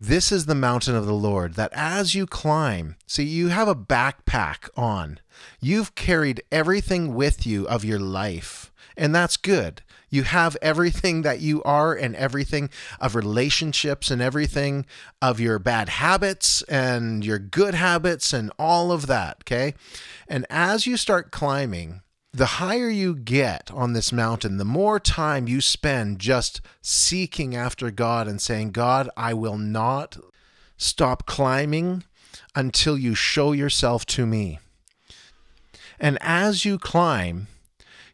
This 0.00 0.32
is 0.32 0.46
the 0.46 0.54
mountain 0.54 0.96
of 0.96 1.06
the 1.06 1.14
Lord, 1.14 1.54
that 1.54 1.72
as 1.72 2.14
you 2.14 2.26
climb, 2.26 2.96
see, 3.06 3.24
you 3.24 3.48
have 3.48 3.68
a 3.68 3.76
backpack 3.76 4.68
on. 4.76 5.20
You've 5.60 5.94
carried 5.94 6.42
everything 6.50 7.14
with 7.14 7.46
you 7.46 7.66
of 7.68 7.84
your 7.84 8.00
life, 8.00 8.72
and 8.96 9.14
that's 9.14 9.36
good. 9.36 9.82
You 10.10 10.22
have 10.22 10.56
everything 10.62 11.22
that 11.22 11.40
you 11.40 11.60
are 11.64 11.92
and 11.92 12.14
everything 12.14 12.70
of 13.00 13.16
relationships 13.16 14.12
and 14.12 14.22
everything 14.22 14.86
of 15.20 15.40
your 15.40 15.58
bad 15.58 15.88
habits 15.88 16.62
and 16.62 17.24
your 17.24 17.40
good 17.40 17.74
habits 17.74 18.32
and 18.32 18.52
all 18.56 18.92
of 18.92 19.08
that. 19.08 19.38
Okay. 19.42 19.74
And 20.28 20.46
as 20.50 20.86
you 20.86 20.96
start 20.96 21.32
climbing, 21.32 22.02
the 22.34 22.46
higher 22.46 22.88
you 22.88 23.14
get 23.14 23.70
on 23.70 23.92
this 23.92 24.10
mountain, 24.10 24.56
the 24.56 24.64
more 24.64 24.98
time 24.98 25.46
you 25.46 25.60
spend 25.60 26.18
just 26.18 26.60
seeking 26.82 27.54
after 27.54 27.92
God 27.92 28.26
and 28.26 28.42
saying, 28.42 28.72
God, 28.72 29.08
I 29.16 29.34
will 29.34 29.56
not 29.56 30.18
stop 30.76 31.26
climbing 31.26 32.02
until 32.56 32.98
you 32.98 33.14
show 33.14 33.52
yourself 33.52 34.04
to 34.06 34.26
me. 34.26 34.58
And 36.00 36.18
as 36.20 36.64
you 36.64 36.76
climb, 36.76 37.46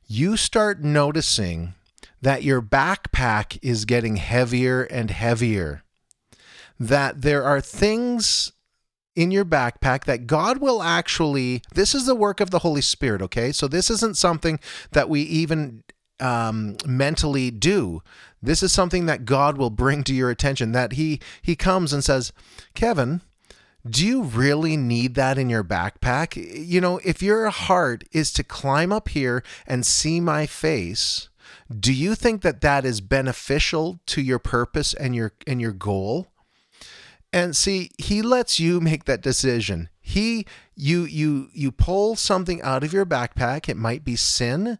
you 0.06 0.36
start 0.36 0.82
noticing 0.82 1.72
that 2.20 2.42
your 2.42 2.60
backpack 2.60 3.58
is 3.62 3.86
getting 3.86 4.16
heavier 4.16 4.82
and 4.82 5.10
heavier. 5.10 5.82
That 6.78 7.22
there 7.22 7.44
are 7.44 7.62
things 7.62 8.52
in 9.20 9.30
your 9.30 9.44
backpack 9.44 10.04
that 10.04 10.26
God 10.26 10.62
will 10.62 10.82
actually, 10.82 11.60
this 11.74 11.94
is 11.94 12.06
the 12.06 12.14
work 12.14 12.40
of 12.40 12.48
the 12.48 12.60
Holy 12.60 12.80
Spirit, 12.80 13.20
okay? 13.20 13.52
So 13.52 13.68
this 13.68 13.90
isn't 13.90 14.16
something 14.16 14.58
that 14.92 15.10
we 15.10 15.20
even 15.20 15.82
um, 16.20 16.78
mentally 16.86 17.50
do. 17.50 18.02
This 18.40 18.62
is 18.62 18.72
something 18.72 19.04
that 19.04 19.26
God 19.26 19.58
will 19.58 19.68
bring 19.68 20.04
to 20.04 20.14
your 20.14 20.30
attention. 20.30 20.72
That 20.72 20.92
He 20.92 21.20
He 21.42 21.54
comes 21.54 21.92
and 21.92 22.02
says, 22.02 22.32
Kevin, 22.74 23.20
do 23.88 24.06
you 24.06 24.22
really 24.22 24.78
need 24.78 25.16
that 25.16 25.36
in 25.36 25.50
your 25.50 25.64
backpack? 25.64 26.36
You 26.66 26.80
know, 26.80 26.98
if 27.04 27.22
your 27.22 27.50
heart 27.50 28.04
is 28.12 28.32
to 28.32 28.42
climb 28.42 28.90
up 28.90 29.08
here 29.08 29.42
and 29.66 29.84
see 29.84 30.18
my 30.18 30.46
face, 30.46 31.28
do 31.68 31.92
you 31.92 32.14
think 32.14 32.40
that 32.40 32.62
that 32.62 32.86
is 32.86 33.02
beneficial 33.02 34.00
to 34.06 34.22
your 34.22 34.38
purpose 34.38 34.94
and 34.94 35.14
your 35.14 35.32
and 35.46 35.60
your 35.60 35.72
goal? 35.72 36.29
And 37.32 37.56
see, 37.56 37.90
he 37.98 38.22
lets 38.22 38.58
you 38.58 38.80
make 38.80 39.04
that 39.04 39.22
decision. 39.22 39.88
He 40.00 40.46
you 40.74 41.04
you 41.04 41.48
you 41.52 41.70
pull 41.70 42.16
something 42.16 42.60
out 42.62 42.82
of 42.82 42.92
your 42.92 43.06
backpack. 43.06 43.68
It 43.68 43.76
might 43.76 44.04
be 44.04 44.16
sin, 44.16 44.78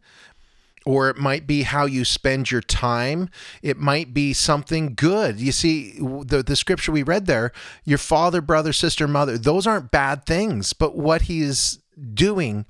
or 0.85 1.09
it 1.09 1.17
might 1.17 1.47
be 1.47 1.63
how 1.63 1.85
you 1.85 2.05
spend 2.05 2.51
your 2.51 2.61
time. 2.61 3.29
It 3.63 3.77
might 3.77 4.13
be 4.13 4.33
something 4.33 4.95
good. 4.97 5.39
You 5.41 5.53
see, 5.53 5.99
the, 6.01 6.43
the 6.45 6.57
scripture 6.57 6.91
we 6.91 7.05
read 7.05 7.27
there, 7.27 7.53
your 7.85 7.99
father, 7.99 8.41
brother, 8.41 8.73
sister, 8.73 9.07
mother, 9.07 9.39
those 9.39 9.69
aren't 9.69 9.93
bad 9.93 10.27
things. 10.27 10.73
But 10.73 10.97
what 10.97 11.23
he's 11.23 11.79
doing 12.15 12.67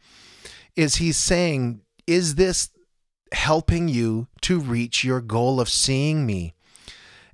is 0.77 0.97
he's 0.97 1.17
saying, 1.17 1.81
Is 2.07 2.35
this 2.35 2.69
helping 3.33 3.89
you 3.89 4.27
to 4.43 4.59
reach 4.59 5.05
your 5.05 5.21
goal 5.21 5.61
of 5.61 5.69
seeing 5.69 6.27
me. 6.27 6.55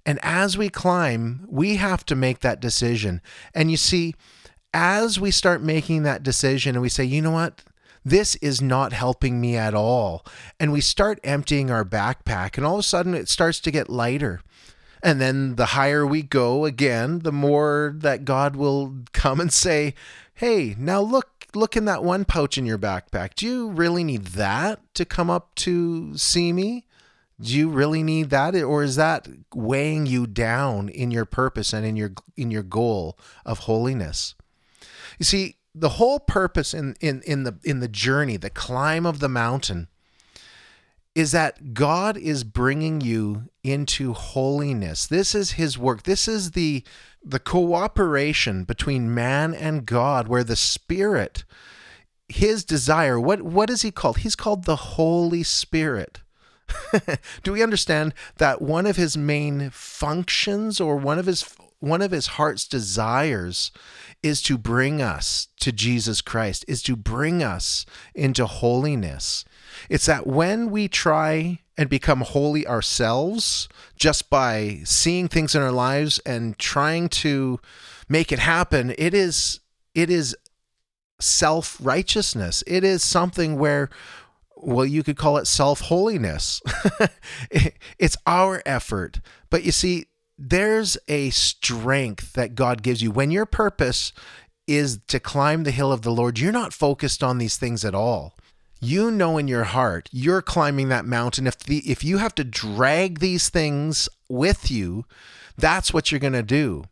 And 0.06 0.20
as 0.22 0.56
we 0.56 0.68
climb, 0.68 1.44
we 1.48 1.76
have 1.76 2.06
to 2.06 2.14
make 2.14 2.38
that 2.40 2.60
decision. 2.60 3.20
And 3.52 3.72
you 3.72 3.76
see, 3.76 4.14
as 4.72 5.18
we 5.18 5.32
start 5.32 5.60
making 5.60 6.04
that 6.04 6.22
decision 6.22 6.76
and 6.76 6.82
we 6.82 6.88
say, 6.88 7.04
you 7.04 7.20
know 7.20 7.32
what? 7.32 7.64
This 8.04 8.36
is 8.36 8.62
not 8.62 8.92
helping 8.92 9.40
me 9.40 9.56
at 9.56 9.74
all. 9.74 10.24
And 10.60 10.72
we 10.72 10.80
start 10.80 11.18
emptying 11.24 11.72
our 11.72 11.84
backpack, 11.84 12.56
and 12.56 12.64
all 12.64 12.74
of 12.74 12.80
a 12.80 12.84
sudden 12.84 13.14
it 13.14 13.28
starts 13.28 13.58
to 13.58 13.72
get 13.72 13.90
lighter. 13.90 14.42
And 15.02 15.20
then 15.20 15.56
the 15.56 15.66
higher 15.66 16.06
we 16.06 16.22
go 16.22 16.64
again, 16.64 17.20
the 17.20 17.32
more 17.32 17.92
that 17.96 18.24
God 18.24 18.54
will 18.54 18.94
come 19.12 19.40
and 19.40 19.52
say, 19.52 19.94
Hey, 20.34 20.76
now 20.78 21.00
look, 21.00 21.46
look 21.52 21.76
in 21.76 21.84
that 21.86 22.04
one 22.04 22.24
pouch 22.24 22.56
in 22.56 22.64
your 22.64 22.78
backpack. 22.78 23.34
Do 23.34 23.46
you 23.46 23.70
really 23.70 24.04
need 24.04 24.26
that 24.26 24.80
to 24.94 25.04
come 25.04 25.28
up 25.28 25.52
to 25.56 26.16
see 26.16 26.52
me? 26.52 26.85
Do 27.40 27.54
you 27.54 27.68
really 27.68 28.02
need 28.02 28.30
that 28.30 28.54
or 28.54 28.82
is 28.82 28.96
that 28.96 29.28
weighing 29.54 30.06
you 30.06 30.26
down 30.26 30.88
in 30.88 31.10
your 31.10 31.26
purpose 31.26 31.72
and 31.72 31.84
in 31.84 31.96
your 31.96 32.12
in 32.36 32.50
your 32.50 32.62
goal 32.62 33.18
of 33.44 33.60
holiness? 33.60 34.34
You 35.18 35.24
see, 35.24 35.56
the 35.74 35.90
whole 35.90 36.18
purpose 36.18 36.72
in 36.72 36.96
in 37.00 37.22
in 37.26 37.44
the 37.44 37.58
in 37.62 37.80
the 37.80 37.88
journey, 37.88 38.38
the 38.38 38.50
climb 38.50 39.04
of 39.04 39.18
the 39.18 39.28
mountain 39.28 39.88
is 41.14 41.32
that 41.32 41.72
God 41.72 42.16
is 42.18 42.44
bringing 42.44 43.00
you 43.00 43.44
into 43.64 44.12
holiness. 44.12 45.06
This 45.06 45.34
is 45.34 45.52
his 45.52 45.78
work. 45.78 46.04
This 46.04 46.28
is 46.28 46.52
the 46.52 46.84
the 47.22 47.38
cooperation 47.40 48.64
between 48.64 49.14
man 49.14 49.52
and 49.52 49.84
God 49.84 50.28
where 50.28 50.44
the 50.44 50.56
spirit 50.56 51.44
his 52.28 52.64
desire 52.64 53.20
what 53.20 53.42
what 53.42 53.70
is 53.70 53.82
he 53.82 53.90
called? 53.90 54.18
He's 54.18 54.36
called 54.36 54.64
the 54.64 54.76
Holy 54.76 55.42
Spirit. 55.42 56.20
Do 57.42 57.52
we 57.52 57.62
understand 57.62 58.14
that 58.36 58.62
one 58.62 58.86
of 58.86 58.96
his 58.96 59.16
main 59.16 59.70
functions 59.70 60.80
or 60.80 60.96
one 60.96 61.18
of 61.18 61.26
his 61.26 61.44
one 61.78 62.02
of 62.02 62.10
his 62.10 62.26
heart's 62.28 62.66
desires 62.66 63.70
is 64.22 64.42
to 64.42 64.56
bring 64.56 65.02
us 65.02 65.48
to 65.60 65.72
Jesus 65.72 66.20
Christ, 66.22 66.64
is 66.66 66.82
to 66.82 66.96
bring 66.96 67.42
us 67.42 67.84
into 68.14 68.46
holiness. 68.46 69.44
It's 69.90 70.06
that 70.06 70.26
when 70.26 70.70
we 70.70 70.88
try 70.88 71.60
and 71.76 71.90
become 71.90 72.22
holy 72.22 72.66
ourselves 72.66 73.68
just 73.96 74.30
by 74.30 74.80
seeing 74.84 75.28
things 75.28 75.54
in 75.54 75.62
our 75.62 75.72
lives 75.72 76.18
and 76.20 76.58
trying 76.58 77.08
to 77.10 77.60
make 78.08 78.32
it 78.32 78.38
happen, 78.38 78.94
it 78.96 79.12
is 79.12 79.60
it 79.94 80.10
is 80.10 80.36
self-righteousness. 81.20 82.62
It 82.66 82.84
is 82.84 83.02
something 83.02 83.58
where 83.58 83.88
well, 84.56 84.86
you 84.86 85.02
could 85.02 85.16
call 85.16 85.36
it 85.36 85.46
self 85.46 85.82
holiness. 85.82 86.62
it's 87.98 88.16
our 88.26 88.62
effort. 88.64 89.20
But 89.50 89.64
you 89.64 89.72
see, 89.72 90.06
there's 90.38 90.96
a 91.08 91.30
strength 91.30 92.32
that 92.34 92.54
God 92.54 92.82
gives 92.82 93.02
you 93.02 93.10
when 93.10 93.30
your 93.30 93.46
purpose 93.46 94.12
is 94.66 94.98
to 95.08 95.20
climb 95.20 95.62
the 95.62 95.70
hill 95.70 95.92
of 95.92 96.02
the 96.02 96.10
Lord. 96.10 96.38
You're 96.38 96.52
not 96.52 96.72
focused 96.72 97.22
on 97.22 97.38
these 97.38 97.56
things 97.56 97.84
at 97.84 97.94
all. 97.94 98.34
You 98.80 99.10
know 99.10 99.38
in 99.38 99.48
your 99.48 99.64
heart 99.64 100.08
you're 100.12 100.42
climbing 100.42 100.88
that 100.90 101.06
mountain. 101.06 101.46
If 101.46 101.58
the 101.60 101.78
if 101.90 102.04
you 102.04 102.18
have 102.18 102.34
to 102.36 102.44
drag 102.44 103.20
these 103.20 103.48
things 103.48 104.08
with 104.28 104.70
you, 104.70 105.04
that's 105.56 105.94
what 105.94 106.10
you're 106.10 106.20
going 106.20 106.32
to 106.34 106.42
do. 106.42 106.84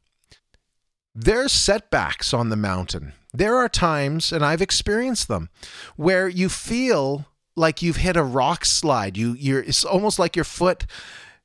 There's 1.15 1.53
setbacks 1.53 2.33
on 2.33 2.49
the 2.49 2.57
mountain. 2.57 3.13
There 3.33 3.57
are 3.57 3.69
times, 3.69 4.33
and 4.33 4.45
I've 4.45 4.63
experienced 4.63 5.29
them, 5.29 5.49
where 5.97 6.29
you 6.29 6.49
feel 6.49 7.27
like 7.57 7.83
you've 7.83 7.97
hit 7.97 8.17
a 8.17 8.23
rock 8.23 8.65
slide. 8.65 9.17
You 9.17 9.33
you're 9.35 9.61
it's 9.61 9.85
almost 9.85 10.19
like 10.19 10.37
your 10.37 10.45
foot 10.45 10.87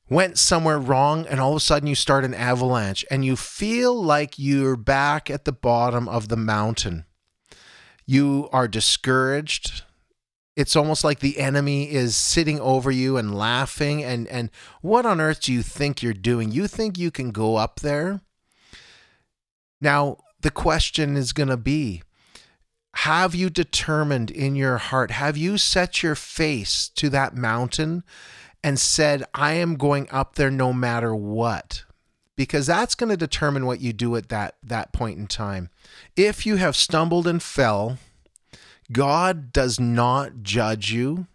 went 0.08 0.38
somewhere 0.38 0.78
wrong 0.78 1.26
and 1.26 1.38
all 1.38 1.52
of 1.52 1.56
a 1.56 1.60
sudden 1.60 1.86
you 1.86 1.94
start 1.94 2.24
an 2.24 2.34
avalanche 2.34 3.04
and 3.10 3.24
you 3.24 3.36
feel 3.36 3.94
like 3.94 4.38
you're 4.38 4.76
back 4.76 5.30
at 5.30 5.44
the 5.44 5.52
bottom 5.52 6.08
of 6.08 6.28
the 6.28 6.36
mountain. 6.36 7.04
You 8.06 8.48
are 8.52 8.66
discouraged. 8.66 9.84
It's 10.56 10.74
almost 10.74 11.04
like 11.04 11.20
the 11.20 11.38
enemy 11.38 11.92
is 11.92 12.16
sitting 12.16 12.58
over 12.60 12.90
you 12.90 13.16
and 13.16 13.34
laughing 13.34 14.02
and 14.02 14.26
and 14.28 14.50
what 14.82 15.06
on 15.06 15.20
earth 15.20 15.42
do 15.42 15.52
you 15.52 15.62
think 15.62 16.02
you're 16.02 16.12
doing? 16.12 16.50
You 16.50 16.66
think 16.66 16.98
you 16.98 17.10
can 17.10 17.30
go 17.30 17.56
up 17.56 17.80
there? 17.80 18.20
Now, 19.80 20.18
the 20.40 20.50
question 20.50 21.16
is 21.16 21.32
going 21.32 21.48
to 21.48 21.56
be 21.56 22.02
have 22.94 23.34
you 23.34 23.50
determined 23.50 24.30
in 24.30 24.56
your 24.56 24.78
heart, 24.78 25.10
have 25.12 25.36
you 25.36 25.58
set 25.58 26.02
your 26.02 26.14
face 26.14 26.88
to 26.90 27.08
that 27.10 27.36
mountain 27.36 28.04
and 28.62 28.78
said, 28.78 29.24
I 29.34 29.52
am 29.54 29.76
going 29.76 30.08
up 30.10 30.34
there 30.34 30.50
no 30.50 30.72
matter 30.72 31.14
what? 31.14 31.84
Because 32.36 32.66
that's 32.66 32.94
going 32.94 33.10
to 33.10 33.16
determine 33.16 33.66
what 33.66 33.80
you 33.80 33.92
do 33.92 34.16
at 34.16 34.28
that, 34.30 34.56
that 34.62 34.92
point 34.92 35.18
in 35.18 35.26
time. 35.26 35.70
If 36.16 36.46
you 36.46 36.56
have 36.56 36.74
stumbled 36.74 37.26
and 37.26 37.42
fell, 37.42 37.98
God 38.92 39.52
does 39.52 39.78
not 39.78 40.42
judge 40.42 40.90
you. 40.90 41.26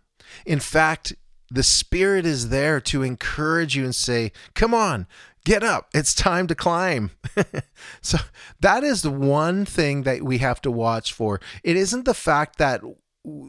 In 0.45 0.59
fact, 0.59 1.13
the 1.49 1.63
Spirit 1.63 2.25
is 2.25 2.49
there 2.49 2.81
to 2.81 3.03
encourage 3.03 3.75
you 3.75 3.83
and 3.83 3.95
say, 3.95 4.31
Come 4.55 4.73
on, 4.73 5.07
get 5.45 5.63
up. 5.63 5.87
It's 5.93 6.13
time 6.13 6.47
to 6.47 6.55
climb. 6.55 7.11
so 8.01 8.17
that 8.59 8.83
is 8.83 9.01
the 9.03 9.11
one 9.11 9.63
thing 9.63 10.03
that 10.03 10.23
we 10.23 10.39
have 10.39 10.59
to 10.63 10.71
watch 10.71 11.13
for. 11.13 11.39
It 11.63 11.77
isn't 11.77 12.03
the 12.03 12.13
fact 12.13 12.57
that 12.57 12.81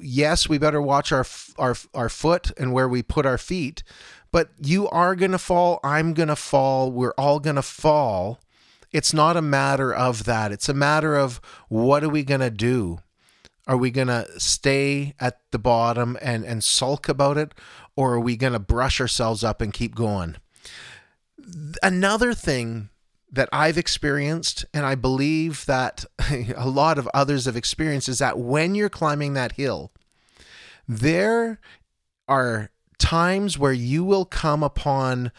yes, 0.00 0.48
we 0.48 0.58
better 0.58 0.80
watch 0.80 1.10
our 1.10 1.26
our 1.58 1.74
our 1.92 2.08
foot 2.08 2.52
and 2.56 2.72
where 2.72 2.88
we 2.88 3.02
put 3.02 3.26
our 3.26 3.38
feet, 3.38 3.82
but 4.30 4.50
you 4.62 4.88
are 4.88 5.16
going 5.16 5.32
to 5.32 5.38
fall, 5.38 5.80
I'm 5.82 6.14
going 6.14 6.28
to 6.28 6.36
fall, 6.36 6.92
we're 6.92 7.14
all 7.18 7.40
going 7.40 7.56
to 7.56 7.62
fall. 7.62 8.40
It's 8.92 9.12
not 9.12 9.36
a 9.36 9.42
matter 9.42 9.92
of 9.92 10.24
that. 10.24 10.52
It's 10.52 10.68
a 10.68 10.74
matter 10.74 11.16
of 11.16 11.40
what 11.68 12.04
are 12.04 12.08
we 12.08 12.22
going 12.22 12.40
to 12.40 12.50
do? 12.50 13.00
Are 13.66 13.76
we 13.76 13.90
going 13.90 14.06
to 14.06 14.26
stay 14.38 15.14
at 15.18 15.40
the 15.50 15.58
bottom 15.58 16.16
and 16.22 16.44
and 16.44 16.62
sulk 16.62 17.08
about 17.08 17.36
it 17.36 17.52
or 17.96 18.14
are 18.14 18.20
we 18.20 18.36
going 18.36 18.52
to 18.52 18.58
brush 18.58 19.00
ourselves 19.00 19.42
up 19.42 19.60
and 19.60 19.72
keep 19.72 19.94
going? 19.94 20.36
Another 21.82 22.34
thing 22.34 22.90
that 23.30 23.48
I've 23.52 23.78
experienced, 23.78 24.64
and 24.72 24.86
I 24.86 24.94
believe 24.94 25.66
that 25.66 26.04
a 26.56 26.68
lot 26.68 26.98
of 26.98 27.08
others 27.12 27.44
have 27.46 27.56
experienced, 27.56 28.08
is 28.08 28.18
that 28.18 28.38
when 28.38 28.74
you're 28.74 28.88
climbing 28.88 29.34
that 29.34 29.52
hill, 29.52 29.92
there 30.88 31.60
are 32.28 32.70
times 32.98 33.58
where 33.58 33.72
you 33.72 34.04
will 34.04 34.24
come 34.24 34.62
upon 34.62 35.32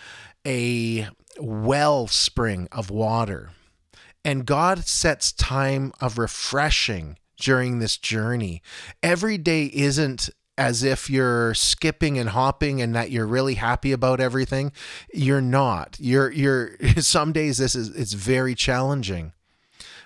a 0.45 1.07
wellspring 1.39 2.67
of 2.71 2.89
water. 2.89 3.51
And 4.23 4.45
God 4.45 4.85
sets 4.85 5.31
time 5.31 5.93
of 6.01 6.17
refreshing 6.17 7.17
during 7.39 7.79
this 7.79 7.97
journey. 7.97 8.61
Every 9.01 9.37
day 9.37 9.69
isn't 9.73 10.29
as 10.57 10.83
if 10.83 11.09
you're 11.09 11.53
skipping 11.53 12.17
and 12.17 12.29
hopping 12.29 12.81
and 12.81 12.95
that 12.95 13.11
you're 13.11 13.27
really 13.27 13.55
happy 13.55 13.91
about 13.91 14.19
everything. 14.19 14.71
You're 15.13 15.41
not. 15.41 15.97
You're 15.99 16.31
you're 16.31 16.77
some 16.97 17.31
days 17.31 17.57
this 17.57 17.75
is 17.75 17.89
it's 17.89 18.13
very 18.13 18.55
challenging. 18.55 19.33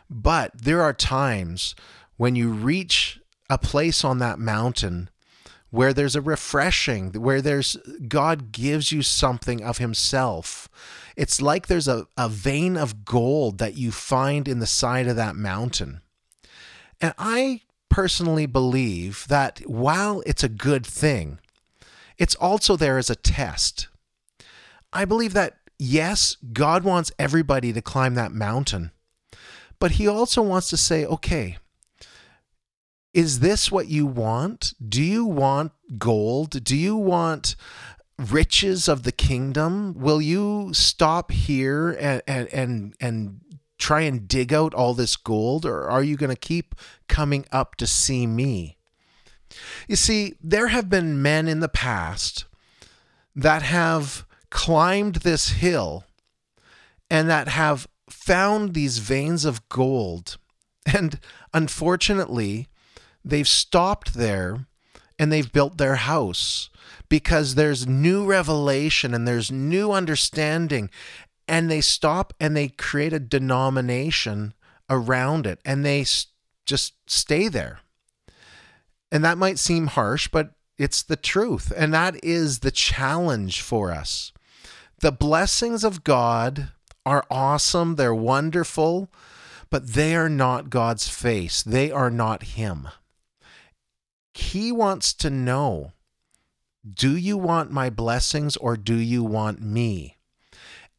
But 0.09 0.51
there 0.55 0.81
are 0.81 0.93
times 0.93 1.73
when 2.17 2.35
you 2.35 2.49
reach 2.49 3.19
a 3.49 3.57
place 3.57 4.03
on 4.03 4.19
that 4.19 4.39
mountain 4.39 5.09
where 5.69 5.93
there's 5.93 6.17
a 6.17 6.21
refreshing, 6.21 7.13
where 7.13 7.41
there's 7.41 7.77
God 8.07 8.51
gives 8.51 8.91
you 8.91 9.01
something 9.01 9.63
of 9.63 9.77
Himself. 9.77 10.67
It's 11.15 11.41
like 11.41 11.67
there's 11.67 11.87
a, 11.87 12.07
a 12.17 12.27
vein 12.27 12.75
of 12.75 13.05
gold 13.05 13.57
that 13.59 13.75
you 13.75 13.91
find 13.91 14.47
in 14.47 14.59
the 14.59 14.67
side 14.67 15.07
of 15.07 15.15
that 15.15 15.35
mountain. 15.35 16.01
And 16.99 17.13
I 17.17 17.61
personally 17.91 18.47
believe 18.47 19.27
that 19.27 19.59
while 19.67 20.23
it's 20.25 20.43
a 20.43 20.49
good 20.49 20.85
thing, 20.85 21.37
it's 22.17 22.35
also 22.35 22.75
there 22.75 22.97
as 22.97 23.09
a 23.09 23.15
test. 23.15 23.87
I 24.91 25.05
believe 25.05 25.33
that, 25.33 25.57
yes, 25.77 26.37
God 26.53 26.83
wants 26.83 27.11
everybody 27.19 27.71
to 27.73 27.81
climb 27.81 28.15
that 28.15 28.31
mountain, 28.31 28.91
but 29.77 29.91
He 29.91 30.07
also 30.07 30.41
wants 30.41 30.69
to 30.69 30.77
say, 30.77 31.05
okay, 31.05 31.57
is 33.13 33.39
this 33.39 33.71
what 33.71 33.87
you 33.87 34.05
want? 34.05 34.73
Do 34.87 35.03
you 35.03 35.25
want 35.25 35.73
gold? 35.97 36.63
Do 36.63 36.77
you 36.77 36.95
want 36.95 37.57
riches 38.17 38.87
of 38.87 39.03
the 39.03 39.11
kingdom? 39.11 39.93
Will 39.95 40.21
you 40.21 40.73
stop 40.73 41.31
here 41.31 41.91
and 41.99 42.21
and 42.25 42.47
and, 42.53 42.93
and 43.01 43.41
try 43.81 44.01
and 44.01 44.27
dig 44.27 44.53
out 44.53 44.73
all 44.73 44.93
this 44.93 45.15
gold, 45.15 45.65
or 45.65 45.89
are 45.89 46.03
you 46.03 46.15
going 46.15 46.29
to 46.29 46.39
keep 46.39 46.75
coming 47.09 47.45
up 47.51 47.75
to 47.75 47.87
see 47.87 48.25
me? 48.27 48.77
You 49.87 49.95
see, 49.97 50.35
there 50.41 50.67
have 50.67 50.89
been 50.89 51.21
men 51.21 51.47
in 51.47 51.59
the 51.59 51.67
past 51.67 52.45
that 53.35 53.63
have 53.63 54.25
climbed 54.49 55.15
this 55.15 55.49
hill 55.49 56.05
and 57.09 57.29
that 57.29 57.49
have 57.49 57.87
found 58.09 58.73
these 58.73 58.99
veins 58.99 59.43
of 59.43 59.67
gold. 59.67 60.37
And 60.85 61.19
unfortunately, 61.53 62.67
they've 63.23 63.47
stopped 63.47 64.13
there 64.13 64.65
and 65.19 65.31
they've 65.31 65.51
built 65.51 65.77
their 65.77 65.95
house 65.95 66.69
because 67.07 67.55
there's 67.55 67.85
new 67.85 68.25
revelation 68.25 69.13
and 69.13 69.27
there's 69.27 69.51
new 69.51 69.91
understanding 69.91 70.89
and 71.51 71.69
they 71.69 71.81
stop 71.81 72.33
and 72.39 72.55
they 72.55 72.69
create 72.69 73.11
a 73.11 73.19
denomination 73.19 74.53
around 74.89 75.45
it 75.45 75.59
and 75.65 75.83
they 75.85 76.05
just 76.65 76.93
stay 77.07 77.49
there. 77.49 77.81
And 79.11 79.25
that 79.25 79.37
might 79.37 79.59
seem 79.59 79.87
harsh, 79.87 80.29
but 80.29 80.53
it's 80.77 81.03
the 81.03 81.17
truth. 81.17 81.73
And 81.75 81.93
that 81.93 82.23
is 82.23 82.59
the 82.59 82.71
challenge 82.71 83.61
for 83.61 83.91
us. 83.91 84.31
The 85.01 85.11
blessings 85.11 85.83
of 85.83 86.05
God 86.05 86.69
are 87.05 87.25
awesome, 87.29 87.97
they're 87.97 88.15
wonderful, 88.15 89.11
but 89.69 89.87
they 89.87 90.15
are 90.15 90.29
not 90.29 90.69
God's 90.69 91.09
face. 91.09 91.61
They 91.63 91.91
are 91.91 92.11
not 92.11 92.43
Him. 92.43 92.87
He 94.33 94.71
wants 94.71 95.13
to 95.15 95.29
know 95.29 95.91
do 96.89 97.15
you 97.15 97.37
want 97.37 97.71
my 97.71 97.89
blessings 97.89 98.55
or 98.55 98.77
do 98.77 98.95
you 98.95 99.21
want 99.21 99.61
me? 99.61 100.15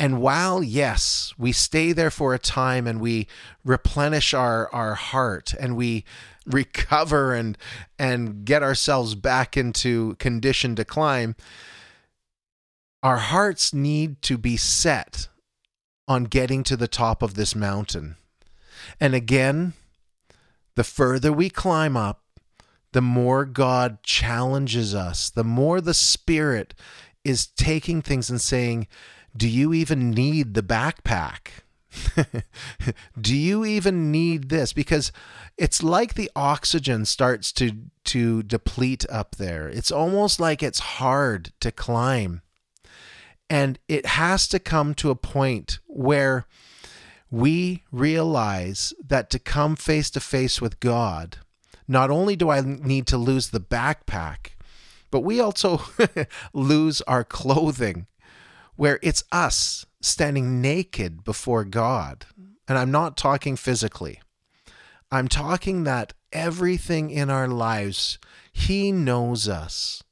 And 0.02 0.20
while, 0.20 0.64
yes, 0.64 1.32
we 1.38 1.52
stay 1.52 1.92
there 1.92 2.10
for 2.10 2.34
a 2.34 2.38
time 2.40 2.88
and 2.88 3.00
we 3.00 3.28
replenish 3.64 4.34
our, 4.34 4.68
our 4.74 4.96
heart 4.96 5.54
and 5.54 5.76
we 5.76 6.04
recover 6.44 7.34
and 7.34 7.56
and 8.00 8.44
get 8.44 8.64
ourselves 8.64 9.14
back 9.14 9.56
into 9.56 10.16
condition 10.16 10.74
to 10.74 10.84
climb, 10.84 11.36
our 13.04 13.18
hearts 13.18 13.72
need 13.72 14.20
to 14.22 14.36
be 14.36 14.56
set 14.56 15.28
on 16.08 16.24
getting 16.24 16.64
to 16.64 16.76
the 16.76 16.88
top 16.88 17.22
of 17.22 17.34
this 17.34 17.54
mountain. 17.54 18.16
And 18.98 19.14
again, 19.14 19.74
the 20.74 20.82
further 20.82 21.32
we 21.32 21.48
climb 21.48 21.96
up, 21.96 22.24
the 22.90 23.02
more 23.02 23.44
God 23.44 24.02
challenges 24.02 24.96
us, 24.96 25.30
the 25.30 25.44
more 25.44 25.80
the 25.80 25.94
Spirit 25.94 26.74
is 27.22 27.46
taking 27.46 28.02
things 28.02 28.28
and 28.30 28.40
saying, 28.40 28.88
do 29.36 29.48
you 29.48 29.72
even 29.72 30.10
need 30.10 30.54
the 30.54 30.62
backpack? 30.62 31.62
do 33.20 33.36
you 33.36 33.64
even 33.64 34.10
need 34.10 34.48
this? 34.48 34.72
Because 34.72 35.12
it's 35.58 35.82
like 35.82 36.14
the 36.14 36.30
oxygen 36.34 37.04
starts 37.04 37.52
to 37.52 37.72
to 38.04 38.42
deplete 38.42 39.04
up 39.10 39.36
there. 39.36 39.68
It's 39.68 39.92
almost 39.92 40.40
like 40.40 40.62
it's 40.62 40.80
hard 40.80 41.52
to 41.60 41.70
climb. 41.70 42.42
And 43.48 43.78
it 43.86 44.06
has 44.06 44.48
to 44.48 44.58
come 44.58 44.94
to 44.94 45.10
a 45.10 45.14
point 45.14 45.78
where 45.86 46.46
we 47.30 47.82
realize 47.90 48.92
that 49.06 49.30
to 49.30 49.38
come 49.38 49.76
face 49.76 50.10
to 50.10 50.20
face 50.20 50.60
with 50.60 50.80
God 50.80 51.38
not 51.88 52.10
only 52.10 52.36
do 52.36 52.50
I 52.50 52.60
need 52.60 53.06
to 53.08 53.18
lose 53.18 53.48
the 53.50 53.60
backpack 53.60 54.52
but 55.10 55.20
we 55.20 55.40
also 55.40 55.82
lose 56.52 57.00
our 57.02 57.24
clothing 57.24 58.06
where 58.82 58.98
it's 59.00 59.22
us 59.30 59.86
standing 60.00 60.60
naked 60.60 61.22
before 61.22 61.64
God. 61.64 62.26
And 62.66 62.76
I'm 62.76 62.90
not 62.90 63.16
talking 63.16 63.54
physically. 63.54 64.20
I'm 65.08 65.28
talking 65.28 65.84
that 65.84 66.14
everything 66.32 67.08
in 67.08 67.30
our 67.30 67.46
lives, 67.46 68.18
He 68.52 68.90
knows 68.90 69.48
us. 69.48 70.02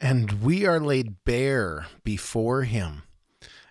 And 0.00 0.44
we 0.44 0.64
are 0.64 0.78
laid 0.78 1.24
bare 1.24 1.86
before 2.04 2.62
Him 2.62 3.02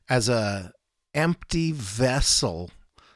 as 0.09 0.27
a 0.27 0.73
empty 1.13 1.71
vessel, 1.71 2.69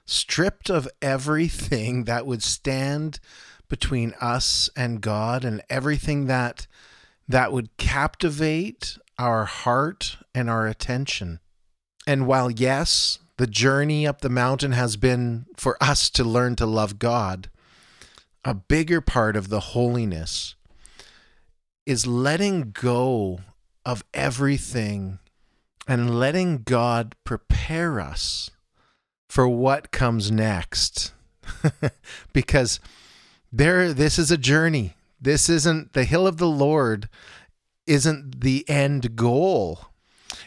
stripped 0.06 0.70
of 0.70 0.88
everything 1.02 2.06
that 2.06 2.26
would 2.26 2.42
stand 2.42 3.20
between 3.68 4.14
us 4.22 4.70
and 4.78 5.02
God 5.02 5.44
and 5.44 5.62
everything 5.70 6.28
that 6.28 6.68
that 7.28 7.52
would 7.52 7.76
captivate 7.76 8.98
our 9.18 9.46
heart 9.46 10.18
and 10.34 10.50
our 10.50 10.68
attention. 10.68 11.40
And 12.08 12.28
while 12.28 12.52
yes, 12.52 13.20
the 13.38 13.48
journey 13.48 14.08
up 14.08 14.22
the 14.22 14.30
mountain 14.30 14.72
has 14.74 14.96
been 14.96 15.46
for 15.58 15.78
us 15.82 16.10
to 16.12 16.24
learn 16.24 16.56
to 16.58 16.66
love 16.66 17.00
God, 17.00 17.50
a 18.44 18.54
bigger 18.54 19.02
part 19.02 19.36
of 19.36 19.50
the 19.50 19.60
holiness 19.60 20.56
is 21.86 22.08
letting 22.08 22.72
go 22.72 23.40
of 23.86 24.04
everything 24.14 25.20
and 25.88 26.20
letting 26.20 26.64
God 26.64 27.16
prepare 27.24 28.00
us 28.00 28.50
for 29.30 29.48
what 29.48 29.92
comes 29.92 30.32
next. 30.32 31.14
because 32.34 32.80
there 33.52 33.94
this 33.94 34.18
is 34.18 34.32
a 34.32 34.38
journey. 34.38 34.96
This 35.20 35.50
isn't 35.50 35.94
the 35.94 36.06
hill 36.06 36.28
of 36.28 36.38
the 36.38 36.48
Lord 36.48 37.10
isn't 37.88 38.42
the 38.42 38.68
end 38.70 39.16
goal. 39.16 39.88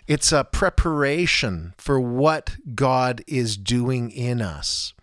It's 0.06 0.32
a 0.32 0.44
preparation 0.44 1.74
for 1.78 2.00
what 2.00 2.56
God 2.74 3.22
is 3.26 3.56
doing 3.56 4.10
in 4.10 4.40
us. 4.40 4.94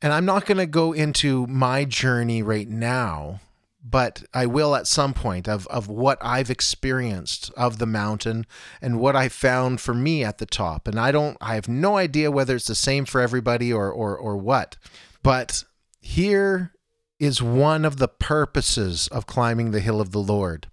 And 0.00 0.12
I'm 0.12 0.24
not 0.24 0.46
going 0.46 0.58
to 0.58 0.66
go 0.66 0.92
into 0.92 1.46
my 1.48 1.84
journey 1.84 2.42
right 2.42 2.68
now, 2.68 3.40
but 3.82 4.22
I 4.32 4.46
will 4.46 4.76
at 4.76 4.86
some 4.86 5.12
point 5.12 5.48
of, 5.48 5.66
of 5.68 5.88
what 5.88 6.18
I've 6.20 6.50
experienced 6.50 7.50
of 7.56 7.78
the 7.78 7.86
mountain 7.86 8.46
and 8.80 9.00
what 9.00 9.16
I 9.16 9.28
found 9.28 9.80
for 9.80 9.94
me 9.94 10.22
at 10.22 10.38
the 10.38 10.46
top. 10.46 10.86
And 10.86 11.00
I 11.00 11.10
don't 11.10 11.36
I 11.40 11.54
have 11.54 11.68
no 11.68 11.96
idea 11.96 12.30
whether 12.30 12.54
it's 12.56 12.66
the 12.66 12.74
same 12.74 13.04
for 13.04 13.20
everybody 13.20 13.72
or 13.72 13.90
or 13.90 14.16
or 14.16 14.36
what. 14.36 14.76
But 15.22 15.64
here 16.00 16.72
is 17.18 17.42
one 17.42 17.84
of 17.84 17.96
the 17.96 18.08
purposes 18.08 19.08
of 19.08 19.26
climbing 19.26 19.72
the 19.72 19.80
hill 19.80 20.00
of 20.00 20.12
the 20.12 20.22
Lord. 20.22 20.68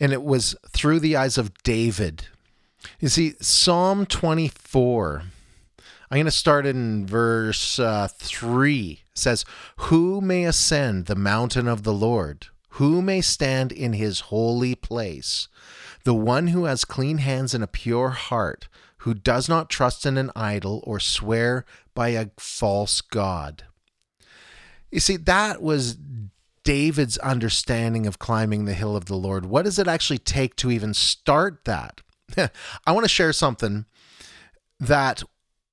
And 0.00 0.12
it 0.12 0.22
was 0.22 0.54
through 0.70 1.00
the 1.00 1.16
eyes 1.16 1.38
of 1.38 1.62
David. 1.62 2.26
You 3.00 3.08
see, 3.08 3.34
Psalm 3.40 4.06
24, 4.06 5.22
I'm 6.10 6.16
going 6.16 6.24
to 6.24 6.30
start 6.30 6.66
in 6.66 7.06
verse 7.06 7.78
uh, 7.78 8.08
3 8.08 9.02
says, 9.18 9.44
Who 9.76 10.20
may 10.20 10.44
ascend 10.44 11.06
the 11.06 11.16
mountain 11.16 11.68
of 11.68 11.82
the 11.82 11.92
Lord? 11.92 12.46
Who 12.70 13.02
may 13.02 13.20
stand 13.20 13.72
in 13.72 13.94
his 13.94 14.20
holy 14.20 14.74
place? 14.74 15.48
The 16.04 16.14
one 16.14 16.48
who 16.48 16.64
has 16.64 16.84
clean 16.84 17.18
hands 17.18 17.54
and 17.54 17.64
a 17.64 17.68
pure 17.68 18.10
heart, 18.10 18.68
who 18.98 19.14
does 19.14 19.48
not 19.48 19.68
trust 19.68 20.06
in 20.06 20.16
an 20.16 20.30
idol 20.36 20.82
or 20.86 21.00
swear 21.00 21.64
by 21.94 22.10
a 22.10 22.30
false 22.38 23.00
God. 23.00 23.64
You 24.90 25.00
see, 25.00 25.16
that 25.16 25.60
was 25.60 25.98
David's 26.68 27.16
understanding 27.20 28.06
of 28.06 28.18
climbing 28.18 28.66
the 28.66 28.74
hill 28.74 28.94
of 28.94 29.06
the 29.06 29.16
Lord. 29.16 29.46
What 29.46 29.64
does 29.64 29.78
it 29.78 29.88
actually 29.88 30.18
take 30.18 30.54
to 30.56 30.70
even 30.70 30.92
start 30.92 31.64
that? 31.64 32.02
I 32.36 32.92
want 32.92 33.06
to 33.06 33.08
share 33.08 33.32
something 33.32 33.86
that 34.78 35.22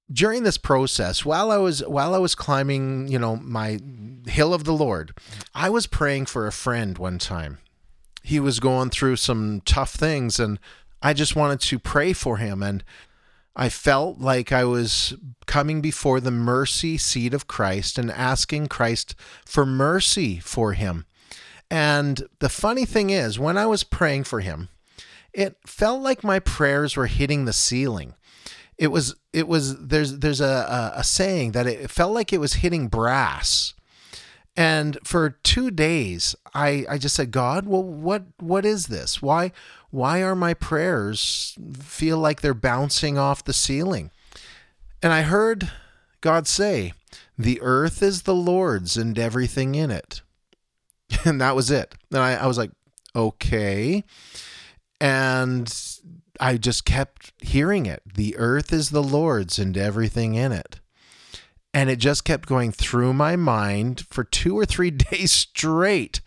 during 0.09 0.43
this 0.43 0.57
process 0.57 1.25
while 1.25 1.51
I 1.51 1.57
was 1.57 1.85
while 1.85 2.15
I 2.15 2.17
was 2.19 2.33
climbing, 2.33 3.09
you 3.09 3.19
know, 3.19 3.35
my 3.35 3.81
hill 4.25 4.53
of 4.53 4.63
the 4.63 4.71
Lord, 4.71 5.11
I 5.53 5.69
was 5.69 5.85
praying 5.85 6.27
for 6.27 6.47
a 6.47 6.51
friend 6.53 6.97
one 6.97 7.19
time. 7.19 7.57
He 8.23 8.39
was 8.39 8.61
going 8.61 8.89
through 8.89 9.17
some 9.17 9.63
tough 9.65 9.91
things 9.91 10.39
and 10.39 10.61
I 11.01 11.11
just 11.11 11.35
wanted 11.35 11.59
to 11.59 11.77
pray 11.77 12.13
for 12.13 12.37
him 12.37 12.63
and 12.63 12.85
I 13.55 13.69
felt 13.69 14.19
like 14.19 14.51
I 14.51 14.65
was 14.65 15.13
coming 15.45 15.79
before 15.79 16.19
the 16.19 16.31
mercy 16.31 16.97
seat 16.97 17.33
of 17.33 17.47
Christ 17.47 17.97
and 17.97 18.11
asking 18.11 18.67
Christ 18.67 19.15
for 19.45 19.65
mercy 19.65 20.39
for 20.39 20.73
him. 20.73 21.05
And 21.71 22.27
the 22.39 22.49
funny 22.49 22.85
thing 22.85 23.09
is, 23.09 23.39
when 23.39 23.57
I 23.57 23.65
was 23.65 23.83
praying 23.83 24.25
for 24.25 24.41
him, 24.41 24.69
it 25.33 25.57
felt 25.65 26.01
like 26.01 26.23
my 26.23 26.39
prayers 26.39 26.95
were 26.95 27.07
hitting 27.07 27.45
the 27.45 27.53
ceiling. 27.53 28.15
It 28.77 28.87
was 28.87 29.15
it 29.31 29.47
was 29.47 29.87
there's 29.87 30.19
there's 30.19 30.41
a, 30.41 30.93
a, 30.95 31.03
saying 31.03 31.53
that 31.53 31.65
it 31.65 31.89
felt 31.89 32.13
like 32.13 32.33
it 32.33 32.39
was 32.39 32.55
hitting 32.55 32.87
brass. 32.87 33.73
And 34.57 34.97
for 35.03 35.31
two 35.43 35.69
days, 35.69 36.33
I, 36.53 36.85
I 36.89 36.97
just 36.97 37.15
said, 37.15 37.31
God, 37.31 37.67
well, 37.67 37.83
what 37.83 38.23
what 38.39 38.65
is 38.65 38.87
this? 38.87 39.21
Why 39.21 39.51
why 39.95 40.21
are 40.21 40.35
my 40.35 40.53
prayers 40.53 41.57
feel 41.79 42.17
like 42.17 42.41
they're 42.41 42.53
bouncing 42.53 43.17
off 43.17 43.45
the 43.45 43.53
ceiling? 43.53 44.11
And 45.01 45.13
I 45.13 45.21
heard 45.21 45.71
God 46.19 46.47
say, 46.47 46.91
The 47.37 47.61
earth 47.61 48.03
is 48.03 48.23
the 48.23 48.35
Lord's 48.35 48.97
and 48.97 49.17
everything 49.17 49.73
in 49.73 49.91
it. 49.91 50.21
And 51.23 51.39
that 51.39 51.55
was 51.55 51.71
it. 51.71 51.95
And 52.11 52.19
I, 52.19 52.33
I 52.33 52.47
was 52.47 52.57
like, 52.57 52.71
okay. 53.15 54.03
And 54.99 55.73
I 56.39 56.57
just 56.57 56.83
kept 56.83 57.31
hearing 57.41 57.85
it. 57.85 58.01
The 58.15 58.35
earth 58.37 58.73
is 58.73 58.89
the 58.89 59.03
Lord's 59.03 59.57
and 59.59 59.77
everything 59.77 60.35
in 60.35 60.51
it. 60.51 60.79
And 61.73 61.89
it 61.89 61.97
just 61.97 62.25
kept 62.25 62.49
going 62.49 62.71
through 62.71 63.13
my 63.13 63.35
mind 63.35 64.05
for 64.09 64.23
two 64.23 64.57
or 64.57 64.65
three 64.65 64.91
days 65.11 65.31
straight. 65.31 66.21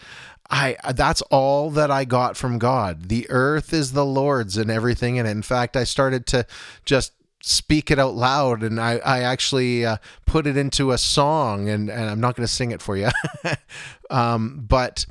I 0.50 0.76
that's 0.94 1.20
all 1.22 1.70
that 1.70 1.90
I 1.90 2.04
got 2.04 2.36
from 2.36 2.58
God. 2.58 3.08
The 3.08 3.28
earth 3.30 3.72
is 3.72 3.92
the 3.92 4.06
Lord's 4.06 4.56
and 4.56 4.70
everything 4.70 5.16
in 5.16 5.26
it. 5.26 5.30
In 5.30 5.42
fact, 5.42 5.76
I 5.76 5.84
started 5.84 6.26
to 6.28 6.46
just 6.84 7.12
speak 7.42 7.90
it 7.90 7.98
out 7.98 8.14
loud 8.14 8.62
and 8.62 8.80
I, 8.80 8.98
I 8.98 9.20
actually 9.20 9.84
uh, 9.84 9.98
put 10.26 10.46
it 10.46 10.56
into 10.56 10.90
a 10.90 10.98
song 10.98 11.68
and, 11.68 11.88
and 11.88 12.10
I'm 12.10 12.20
not 12.20 12.34
going 12.34 12.46
to 12.46 12.52
sing 12.52 12.72
it 12.72 12.82
for 12.82 12.96
you. 12.96 13.08
um, 14.10 14.64
but 14.66 15.06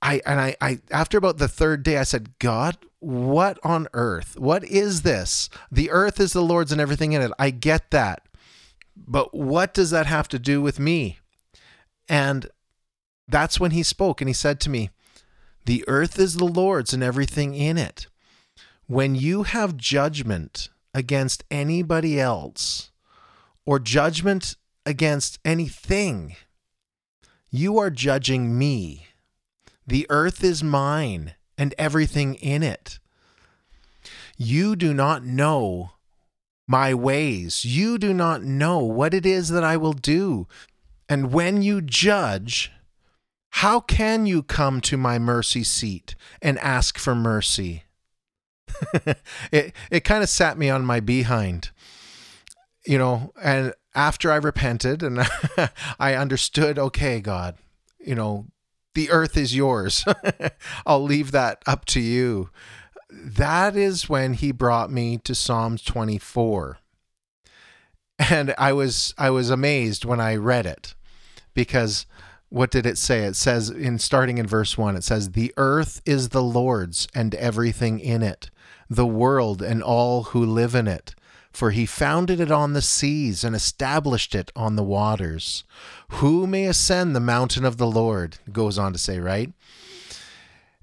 I 0.00 0.20
and 0.24 0.40
I, 0.40 0.56
I 0.60 0.80
after 0.90 1.18
about 1.18 1.38
the 1.38 1.48
third 1.48 1.82
day 1.82 1.98
I 1.98 2.04
said, 2.04 2.38
God, 2.38 2.76
what 3.00 3.58
on 3.64 3.88
earth? 3.92 4.38
What 4.38 4.64
is 4.64 5.02
this? 5.02 5.48
The 5.70 5.90
earth 5.90 6.20
is 6.20 6.32
the 6.32 6.42
Lord's 6.42 6.72
and 6.72 6.80
everything 6.80 7.12
in 7.12 7.22
it. 7.22 7.32
I 7.38 7.50
get 7.50 7.90
that. 7.90 8.22
But 8.96 9.34
what 9.34 9.74
does 9.74 9.90
that 9.90 10.06
have 10.06 10.28
to 10.28 10.38
do 10.38 10.60
with 10.60 10.78
me? 10.78 11.18
And 12.08 12.48
that's 13.28 13.60
when 13.60 13.72
he 13.72 13.82
spoke 13.82 14.20
and 14.20 14.28
he 14.28 14.34
said 14.34 14.60
to 14.60 14.70
me, 14.70 14.90
The 15.66 15.84
earth 15.86 16.18
is 16.18 16.36
the 16.36 16.44
Lord's 16.44 16.92
and 16.92 17.02
everything 17.02 17.54
in 17.54 17.78
it. 17.78 18.06
When 18.86 19.14
you 19.14 19.42
have 19.42 19.76
judgment 19.76 20.70
against 20.94 21.44
anybody 21.50 22.18
else 22.18 22.90
or 23.66 23.78
judgment 23.78 24.56
against 24.86 25.38
anything, 25.44 26.36
you 27.50 27.78
are 27.78 27.90
judging 27.90 28.58
me 28.58 29.08
the 29.88 30.06
earth 30.10 30.44
is 30.44 30.62
mine 30.62 31.32
and 31.56 31.74
everything 31.78 32.34
in 32.34 32.62
it. 32.62 32.98
You 34.36 34.76
do 34.76 34.92
not 34.92 35.24
know 35.24 35.92
my 36.66 36.92
ways. 36.92 37.64
You 37.64 37.96
do 37.96 38.12
not 38.12 38.42
know 38.42 38.80
what 38.80 39.14
it 39.14 39.24
is 39.24 39.48
that 39.48 39.64
I 39.64 39.78
will 39.78 39.94
do. 39.94 40.46
And 41.08 41.32
when 41.32 41.62
you 41.62 41.80
judge, 41.80 42.70
how 43.50 43.80
can 43.80 44.26
you 44.26 44.42
come 44.42 44.80
to 44.82 44.96
my 44.96 45.18
mercy 45.18 45.64
seat 45.64 46.14
and 46.42 46.58
ask 46.58 46.98
for 46.98 47.14
mercy? 47.14 47.84
it 49.52 49.72
it 49.90 50.04
kind 50.04 50.22
of 50.22 50.28
sat 50.28 50.58
me 50.58 50.70
on 50.70 50.84
my 50.84 51.00
behind. 51.00 51.70
You 52.86 52.98
know, 52.98 53.32
and 53.42 53.74
after 53.94 54.30
I 54.30 54.36
repented 54.36 55.02
and 55.02 55.20
I 55.98 56.14
understood, 56.14 56.78
okay, 56.78 57.20
God, 57.20 57.56
you 57.98 58.14
know, 58.14 58.46
the 58.94 59.10
earth 59.10 59.36
is 59.36 59.54
yours. 59.54 60.04
I'll 60.86 61.02
leave 61.02 61.32
that 61.32 61.62
up 61.66 61.84
to 61.86 62.00
you. 62.00 62.50
That 63.10 63.76
is 63.76 64.08
when 64.08 64.34
he 64.34 64.52
brought 64.52 64.90
me 64.90 65.18
to 65.18 65.34
Psalms 65.34 65.82
24. 65.82 66.78
And 68.18 68.54
I 68.58 68.72
was 68.72 69.14
I 69.16 69.30
was 69.30 69.50
amazed 69.50 70.04
when 70.04 70.20
I 70.20 70.34
read 70.36 70.66
it 70.66 70.94
because 71.54 72.06
what 72.48 72.70
did 72.70 72.86
it 72.86 72.98
say? 72.98 73.24
It 73.24 73.36
says 73.36 73.70
in 73.70 73.98
starting 73.98 74.38
in 74.38 74.46
verse 74.46 74.78
1 74.78 74.96
it 74.96 75.04
says 75.04 75.30
the 75.30 75.52
earth 75.56 76.00
is 76.06 76.30
the 76.30 76.42
Lord's 76.42 77.08
and 77.14 77.34
everything 77.34 78.00
in 78.00 78.22
it, 78.22 78.50
the 78.88 79.06
world 79.06 79.62
and 79.62 79.82
all 79.82 80.24
who 80.24 80.44
live 80.44 80.74
in 80.74 80.88
it 80.88 81.14
for 81.58 81.70
he 81.72 81.86
founded 81.86 82.38
it 82.38 82.52
on 82.52 82.72
the 82.72 82.82
seas 82.82 83.42
and 83.42 83.56
established 83.56 84.34
it 84.34 84.52
on 84.54 84.76
the 84.76 84.82
waters. 84.84 85.64
Who 86.10 86.46
may 86.46 86.66
ascend 86.66 87.16
the 87.16 87.20
mountain 87.20 87.64
of 87.64 87.78
the 87.78 87.86
Lord? 87.86 88.38
Goes 88.52 88.78
on 88.78 88.92
to 88.92 88.98
say, 88.98 89.18
right? 89.18 89.52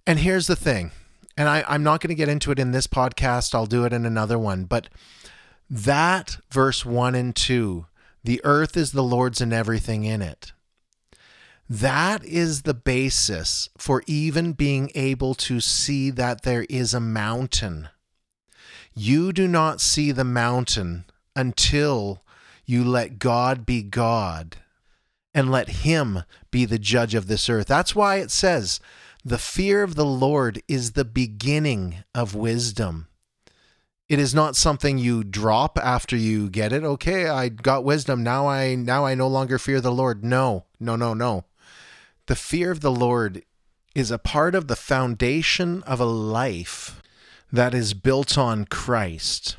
And 0.06 0.20
here's 0.20 0.48
the 0.48 0.56
thing, 0.56 0.92
and 1.38 1.48
I, 1.48 1.64
I'm 1.68 1.82
not 1.82 2.02
going 2.02 2.10
to 2.10 2.16
get 2.16 2.30
into 2.30 2.52
it 2.52 2.60
in 2.60 2.72
this 2.72 2.88
podcast, 2.88 3.56
I'll 3.56 3.66
do 3.66 3.86
it 3.86 3.94
in 3.94 4.06
another 4.06 4.38
one, 4.38 4.66
but 4.66 4.90
That 5.70 6.38
verse 6.52 6.86
1 6.86 7.16
and 7.16 7.36
2 7.36 7.86
the 8.24 8.42
earth 8.44 8.76
is 8.76 8.92
the 8.92 9.04
Lord's 9.04 9.40
and 9.40 9.54
everything 9.54 10.04
in 10.04 10.24
it. 10.24 10.52
That 11.70 12.24
is 12.24 12.62
the 12.62 12.76
basis 12.76 13.70
for 13.78 14.04
even 14.06 14.54
being 14.54 14.92
able 14.94 15.34
to 15.36 15.60
see 15.60 16.12
that 16.12 16.44
there 16.44 16.66
is 16.70 16.94
a 16.94 17.00
mountain. 17.00 17.90
You 18.94 19.34
do 19.34 19.48
not 19.48 19.82
see 19.82 20.12
the 20.12 20.24
mountain 20.24 21.06
until 21.36 22.24
you 22.66 22.84
let 22.84 23.20
God 23.20 23.66
be 23.66 23.82
God 23.82 24.58
and 25.34 25.52
let 25.52 25.70
Him 25.70 26.24
be 26.52 26.66
the 26.66 26.80
judge 26.80 27.16
of 27.16 27.28
this 27.28 27.50
earth. 27.50 27.68
That's 27.68 27.96
why 27.96 28.18
it 28.18 28.32
says, 28.32 28.80
the 29.24 29.40
fear 29.40 29.82
of 29.82 29.96
the 29.96 30.06
Lord 30.06 30.62
is 30.68 30.92
the 30.92 31.04
beginning 31.04 32.04
of 32.14 32.36
wisdom. 32.36 33.08
It 34.08 34.20
is 34.20 34.36
not 34.36 34.56
something 34.56 35.00
you 35.00 35.24
drop 35.24 35.80
after 35.80 36.16
you 36.16 36.48
get 36.48 36.72
it. 36.72 36.84
Okay, 36.84 37.28
I 37.28 37.50
got 37.50 37.84
wisdom. 37.84 38.22
Now 38.22 38.48
I 38.48 38.76
now 38.76 39.04
I 39.04 39.16
no 39.16 39.28
longer 39.28 39.58
fear 39.58 39.82
the 39.82 39.92
Lord. 39.92 40.24
No. 40.24 40.66
No, 40.80 40.96
no, 40.96 41.16
no. 41.16 41.46
The 42.28 42.36
fear 42.36 42.72
of 42.72 42.82
the 42.82 42.92
Lord 42.92 43.44
is 43.94 44.12
a 44.12 44.18
part 44.18 44.56
of 44.56 44.68
the 44.68 44.76
foundation 44.76 45.84
of 45.84 46.00
a 46.00 46.06
life 46.06 47.02
that 47.52 47.74
is 47.74 47.94
built 47.94 48.38
on 48.38 48.66
Christ. 48.66 49.58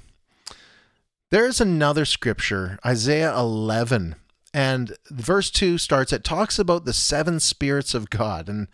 There 1.31 1.46
is 1.46 1.61
another 1.61 2.05
scripture, 2.05 2.79
Isaiah 2.85 3.37
11, 3.37 4.16
and 4.52 4.96
verse 5.11 5.50
2 5.50 5.79
starts, 5.79 6.12
it 6.12 6.24
talks 6.24 6.59
about 6.59 6.85
the 6.85 6.92
seven 6.92 7.40
spirits 7.40 7.94
of 7.94 8.11
God. 8.11 8.48
And 8.48 8.68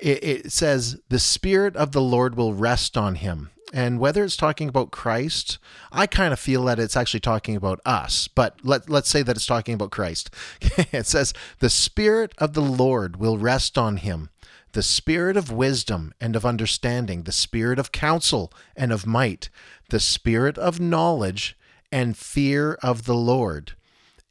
it, 0.00 0.24
it 0.24 0.52
says, 0.52 1.00
The 1.08 1.18
Spirit 1.18 1.76
of 1.76 1.92
the 1.92 2.00
Lord 2.00 2.34
will 2.34 2.54
rest 2.54 2.96
on 2.96 3.16
him 3.16 3.50
and 3.72 3.98
whether 3.98 4.24
it's 4.24 4.36
talking 4.36 4.68
about 4.68 4.90
Christ, 4.90 5.58
I 5.92 6.06
kind 6.06 6.32
of 6.32 6.40
feel 6.40 6.64
that 6.64 6.78
it's 6.78 6.96
actually 6.96 7.20
talking 7.20 7.56
about 7.56 7.80
us, 7.84 8.28
but 8.28 8.58
let, 8.62 8.88
let's 8.88 9.08
say 9.08 9.22
that 9.22 9.36
it's 9.36 9.46
talking 9.46 9.74
about 9.74 9.90
Christ. 9.90 10.30
it 10.60 11.06
says, 11.06 11.34
The 11.58 11.70
Spirit 11.70 12.32
of 12.38 12.54
the 12.54 12.62
Lord 12.62 13.16
will 13.16 13.36
rest 13.36 13.76
on 13.76 13.98
him, 13.98 14.30
the 14.72 14.82
Spirit 14.82 15.36
of 15.36 15.52
wisdom 15.52 16.14
and 16.20 16.34
of 16.34 16.46
understanding, 16.46 17.24
the 17.24 17.32
Spirit 17.32 17.78
of 17.78 17.92
counsel 17.92 18.52
and 18.74 18.92
of 18.92 19.06
might, 19.06 19.50
the 19.90 20.00
Spirit 20.00 20.56
of 20.56 20.80
knowledge 20.80 21.56
and 21.92 22.16
fear 22.16 22.78
of 22.82 23.04
the 23.04 23.14
Lord. 23.14 23.72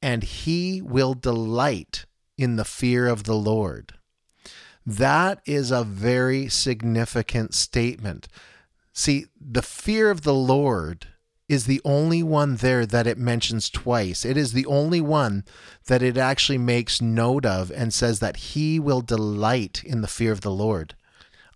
And 0.02 0.24
he 0.24 0.82
will 0.82 1.14
delight 1.14 2.06
in 2.38 2.56
the 2.56 2.66
fear 2.66 3.08
of 3.08 3.24
the 3.24 3.36
Lord. 3.36 3.94
That 4.86 5.42
is 5.46 5.70
a 5.70 5.84
very 5.84 6.48
significant 6.48 7.54
statement 7.54 8.28
See, 8.98 9.28
the 9.40 9.62
fear 9.62 10.10
of 10.10 10.22
the 10.22 10.34
Lord 10.34 11.06
is 11.48 11.68
the 11.68 11.82
only 11.86 12.24
one 12.24 12.56
there 12.56 12.84
that 12.84 13.06
it 13.06 13.20
mentions 13.20 13.70
twice. 13.70 14.26
It 14.26 14.38
is 14.38 14.54
the 14.54 14.66
only 14.66 15.02
one 15.02 15.46
that 15.86 16.02
it 16.02 16.18
actually 16.18 16.58
makes 16.58 17.00
note 17.00 17.46
of 17.46 17.70
and 17.70 17.94
says 17.94 18.18
that 18.22 18.38
he 18.38 18.80
will 18.80 19.02
delight 19.02 19.84
in 19.84 20.02
the 20.02 20.08
fear 20.08 20.32
of 20.32 20.42
the 20.42 20.50
Lord. 20.50 20.96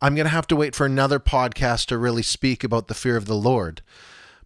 I'm 0.03 0.13
going 0.13 0.25
to 0.25 0.29
have 0.29 0.45
to 0.47 0.55
wait 0.55 0.75
for 0.75 0.85
another 0.85 1.19
podcast 1.19 1.87
to 1.87 1.97
really 1.97 2.21
speak 2.21 2.63
about 2.63 2.87
the 2.87 2.93
fear 2.93 3.17
of 3.17 3.25
the 3.25 3.33
Lord. 3.33 3.81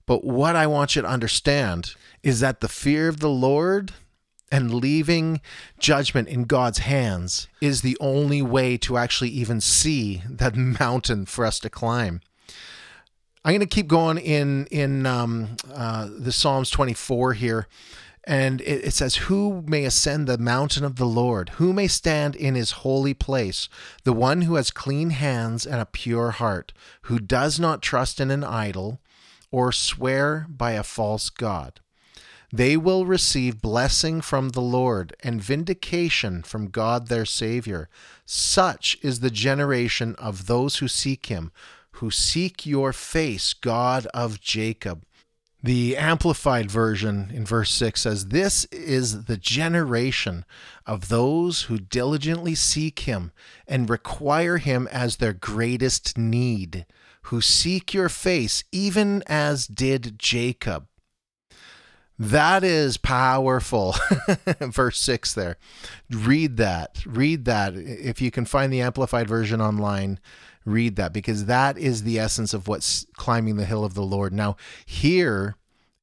But 0.06 0.24
what 0.24 0.56
I 0.56 0.66
want 0.66 0.96
you 0.96 1.02
to 1.02 1.08
understand 1.08 1.96
is 2.24 2.40
that 2.40 2.62
the 2.62 2.70
fear 2.70 3.10
of 3.10 3.20
the 3.20 3.30
Lord 3.30 3.92
and 4.54 4.74
leaving 4.74 5.42
judgment 5.78 6.30
in 6.30 6.46
God's 6.46 6.80
hands 6.80 7.50
is 7.60 7.82
the 7.82 7.98
only 8.00 8.42
way 8.42 8.78
to 8.78 8.96
actually 8.96 9.32
even 9.32 9.60
see 9.60 10.24
that 10.30 10.56
mountain 10.56 11.26
for 11.26 11.46
us 11.46 11.60
to 11.60 11.70
climb. 11.70 12.22
I'm 13.46 13.52
going 13.52 13.60
to 13.60 13.68
keep 13.68 13.88
going 13.88 14.18
in 14.18 14.66
in 14.72 15.06
um, 15.06 15.58
uh, 15.72 16.10
the 16.12 16.32
Psalms 16.32 16.72
24 16.72 17.34
here, 17.34 17.68
and 18.24 18.60
it, 18.62 18.86
it 18.86 18.94
says, 18.96 19.18
"Who 19.18 19.64
may 19.68 19.86
ascend 19.86 20.26
the 20.26 20.40
mountain 20.40 20.84
of 20.84 20.96
the 20.96 21.06
Lord? 21.06 21.50
Who 21.50 21.72
may 21.72 21.88
stand 21.88 22.36
in 22.36 22.56
His 22.56 22.72
holy 22.72 23.14
place? 23.14 23.70
The 24.04 24.14
one 24.14 24.42
who 24.42 24.56
has 24.56 24.72
clean 24.72 25.12
hands 25.12 25.68
and 25.68 25.80
a 25.80 25.86
pure 25.86 26.32
heart, 26.32 26.74
who 27.04 27.20
does 27.20 27.60
not 27.60 27.84
trust 27.84 28.20
in 28.20 28.32
an 28.32 28.44
idol, 28.44 29.00
or 29.52 29.72
swear 29.72 30.48
by 30.50 30.72
a 30.72 30.82
false 30.82 31.30
god." 31.30 31.82
They 32.52 32.78
will 32.78 33.06
receive 33.06 33.62
blessing 33.62 34.22
from 34.22 34.50
the 34.50 34.62
Lord 34.62 35.16
and 35.20 35.44
vindication 35.44 36.42
from 36.42 36.70
God 36.70 37.10
their 37.10 37.26
Savior. 37.26 37.90
Such 38.26 38.98
is 39.02 39.20
the 39.20 39.30
generation 39.30 40.16
of 40.16 40.48
those 40.48 40.78
who 40.78 40.88
seek 40.88 41.26
Him, 41.26 41.52
who 41.96 42.12
seek 42.12 42.66
your 42.66 42.94
face, 42.94 43.54
God 43.54 44.08
of 44.14 44.42
Jacob. 44.42 45.04
The 45.64 45.98
Amplified 45.98 46.70
Version 46.70 47.32
in 47.34 47.44
verse 47.44 47.72
6 47.72 48.02
says, 48.02 48.28
This 48.28 48.66
is 48.66 49.26
the 49.26 49.38
generation 49.38 50.46
of 50.86 51.10
those 51.10 51.64
who 51.64 51.80
diligently 51.80 52.54
seek 52.54 53.00
him 53.00 53.32
and 53.68 53.90
require 53.90 54.58
him 54.58 54.88
as 54.92 55.16
their 55.16 55.34
greatest 55.34 56.18
need, 56.18 56.86
who 57.24 57.42
seek 57.42 57.96
your 57.96 58.10
face, 58.10 58.64
even 58.72 59.24
as 59.26 59.66
did 59.66 60.20
Jacob. 60.20 60.88
That 62.20 62.64
is 62.64 62.98
powerful. 62.98 63.96
Verse 64.60 65.00
6 65.00 65.34
there. 65.34 65.58
Read 66.10 66.58
that. 66.58 67.04
Read 67.06 67.46
that. 67.46 67.76
If 67.76 68.22
you 68.22 68.32
can 68.32 68.46
find 68.46 68.72
the 68.72 68.82
Amplified 68.82 69.28
Version 69.28 69.62
online, 69.62 70.20
read 70.66 70.96
that 70.96 71.14
because 71.14 71.46
that 71.46 71.78
is 71.78 72.04
the 72.04 72.20
essence 72.20 72.54
of 72.54 72.68
what's 72.68 73.06
climbing 73.14 73.56
the 73.56 73.66
hill 73.66 73.86
of 73.86 73.94
the 73.94 74.04
Lord. 74.04 74.34
Now, 74.34 74.58
here 74.86 75.56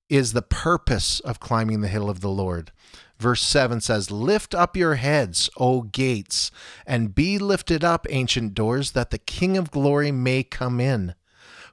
is 0.09 0.33
the 0.33 0.43
purpose 0.43 1.21
of 1.21 1.41
climbing 1.41 1.81
the 1.81 1.89
hill 1.89 2.09
of 2.09 2.21
the 2.21 2.31
Lord. 2.31 2.71
Verse 3.19 3.43
7 3.43 3.81
says, 3.81 4.11
Lift 4.11 4.55
up 4.55 4.77
your 4.77 4.97
heads, 4.97 5.49
O 5.57 5.83
gates, 5.83 6.51
and 6.87 7.15
be 7.15 7.39
lifted 7.39 7.85
up, 7.85 8.07
ancient 8.11 8.53
doors, 8.55 8.93
that 8.93 9.11
the 9.11 9.19
King 9.19 9.57
of 9.57 9.71
glory 9.71 10.11
may 10.11 10.43
come 10.43 10.81
in. 10.81 11.15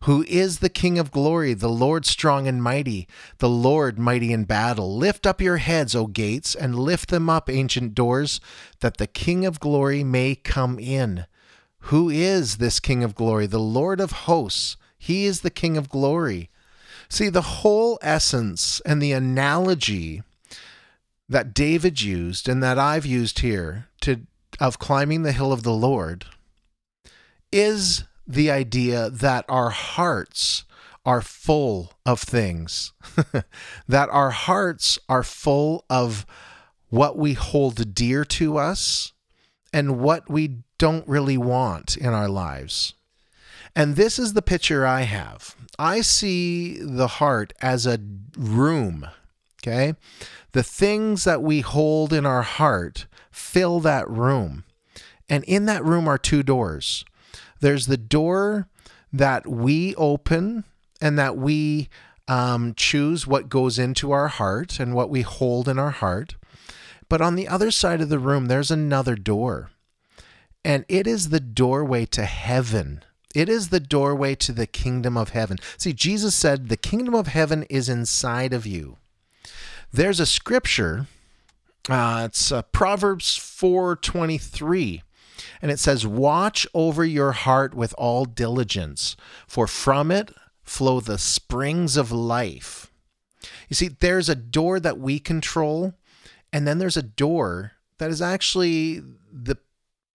Who 0.04 0.24
is 0.30 0.60
the 0.60 0.70
King 0.70 0.98
of 0.98 1.12
glory, 1.12 1.54
the 1.54 1.68
Lord 1.68 2.06
strong 2.06 2.48
and 2.48 2.64
mighty, 2.64 3.08
the 3.40 3.50
Lord 3.50 4.00
mighty 4.00 4.32
in 4.32 4.46
battle? 4.46 4.96
Lift 4.96 5.28
up 5.28 5.42
your 5.42 5.58
heads, 5.58 5.94
O 5.94 6.08
gates, 6.08 6.56
and 6.56 6.80
lift 6.80 7.10
them 7.10 7.30
up, 7.30 7.50
ancient 7.50 7.96
doors, 7.96 8.40
that 8.80 8.98
the 8.98 9.08
King 9.08 9.46
of 9.46 9.60
glory 9.60 10.04
may 10.04 10.36
come 10.36 10.80
in. 10.80 11.26
Who 11.84 12.10
is 12.10 12.58
this 12.58 12.80
King 12.80 13.04
of 13.04 13.16
glory? 13.16 13.46
The 13.46 13.60
Lord 13.60 14.00
of 14.00 14.12
hosts. 14.12 14.78
He 14.98 15.26
is 15.26 15.42
the 15.42 15.50
King 15.50 15.78
of 15.78 15.90
glory. 15.90 16.50
See, 17.10 17.30
the 17.30 17.42
whole 17.42 17.98
essence 18.02 18.82
and 18.86 19.02
the 19.02 19.14
analogy 19.14 20.22
that 21.28 21.54
David 21.54 22.02
used 22.02 22.50
and 22.50 22.62
that 22.62 22.78
I've 22.78 23.06
used 23.06 23.40
here 23.40 23.88
to 24.02 24.22
of 24.60 24.78
climbing 24.78 25.24
the 25.24 25.32
hill 25.32 25.54
of 25.54 25.64
the 25.64 25.74
Lord 25.74 26.26
is 27.52 28.04
the 28.28 28.52
idea 28.52 29.10
that 29.10 29.46
our 29.48 29.70
hearts 29.70 30.66
are 31.06 31.22
full 31.22 31.94
of 32.06 32.20
things, 32.20 32.94
that 33.88 34.10
our 34.10 34.32
hearts 34.32 35.00
are 35.08 35.24
full 35.24 35.86
of 35.90 36.26
what 36.90 37.18
we 37.18 37.34
hold 37.34 37.96
dear 37.96 38.26
to 38.26 38.58
us 38.58 39.14
and 39.74 40.00
what 40.00 40.30
we 40.30 40.60
don't 40.78 41.08
really 41.08 41.38
want 41.38 41.98
in 41.98 42.14
our 42.14 42.30
lives. 42.30 42.94
And 43.76 43.96
this 43.96 44.18
is 44.18 44.34
the 44.34 44.42
picture 44.42 44.86
I 44.86 45.02
have. 45.02 45.56
I 45.78 46.02
see 46.02 46.80
the 46.80 47.08
heart 47.08 47.54
as 47.62 47.86
a 47.86 48.00
room, 48.38 49.08
okay? 49.62 49.94
The 50.52 50.64
things 50.64 51.24
that 51.24 51.42
we 51.42 51.62
hold 51.62 52.12
in 52.12 52.26
our 52.26 52.42
heart 52.42 53.06
fill 53.32 53.80
that 53.82 54.10
room. 54.10 54.64
And 55.30 55.44
in 55.44 55.66
that 55.66 55.86
room 55.86 56.08
are 56.08 56.18
two 56.18 56.44
doors. 56.44 57.06
There's 57.62 57.86
the 57.86 57.98
door 57.98 58.68
that 59.14 59.48
we 59.48 59.96
open 59.96 60.64
and 61.02 61.18
that 61.20 61.38
we 61.38 61.90
um, 62.28 62.74
choose 62.76 63.26
what 63.26 63.50
goes 63.50 63.80
into 63.80 64.12
our 64.12 64.28
heart 64.28 64.80
and 64.80 64.94
what 64.94 65.10
we 65.10 65.22
hold 65.22 65.68
in 65.68 65.80
our 65.80 65.92
heart. 65.92 66.36
But 67.10 67.22
on 67.22 67.36
the 67.36 67.48
other 67.48 67.72
side 67.72 68.02
of 68.02 68.10
the 68.10 68.20
room, 68.20 68.46
there's 68.46 68.72
another 68.72 69.16
door 69.16 69.72
and 70.64 70.86
it 70.88 71.08
is 71.08 71.30
the 71.30 71.40
doorway 71.40 72.06
to 72.08 72.26
heaven. 72.26 73.04
It 73.36 73.48
is 73.48 73.70
the 73.70 73.80
doorway 73.80 74.36
to 74.36 74.52
the 74.52 74.68
kingdom 74.68 75.16
of 75.16 75.30
heaven. 75.30 75.58
See, 75.78 75.94
Jesus 75.94 76.36
said, 76.36 76.70
The 76.70 76.78
kingdom 76.78 77.16
of 77.16 77.28
heaven 77.28 77.64
is 77.70 77.90
inside 77.90 78.54
of 78.54 78.66
you. 78.66 78.98
There's 79.92 80.20
a 80.20 80.26
scripture, 80.26 81.08
uh, 81.90 82.24
it's 82.26 82.52
uh, 82.52 82.64
Proverbs 82.64 83.38
4:23, 83.38 85.02
and 85.62 85.72
it 85.72 85.80
says, 85.80 86.06
Watch 86.06 86.68
over 86.74 87.06
your 87.06 87.32
heart 87.32 87.74
with 87.74 87.94
all 87.98 88.26
diligence, 88.26 89.16
for 89.48 89.68
from 89.68 90.12
it 90.12 90.34
flow 90.64 91.00
the 91.00 91.18
springs 91.18 91.98
of 91.98 92.12
life. 92.12 92.92
You 93.70 93.76
see, 93.76 93.88
there's 93.88 94.30
a 94.30 94.36
door 94.36 94.80
that 94.80 95.00
we 95.00 95.20
control, 95.20 95.94
and 96.52 96.68
then 96.68 96.80
there's 96.80 96.98
a 96.98 97.04
door 97.04 97.74
that 97.98 98.10
is 98.10 98.22
actually 98.22 99.02
the 99.32 99.58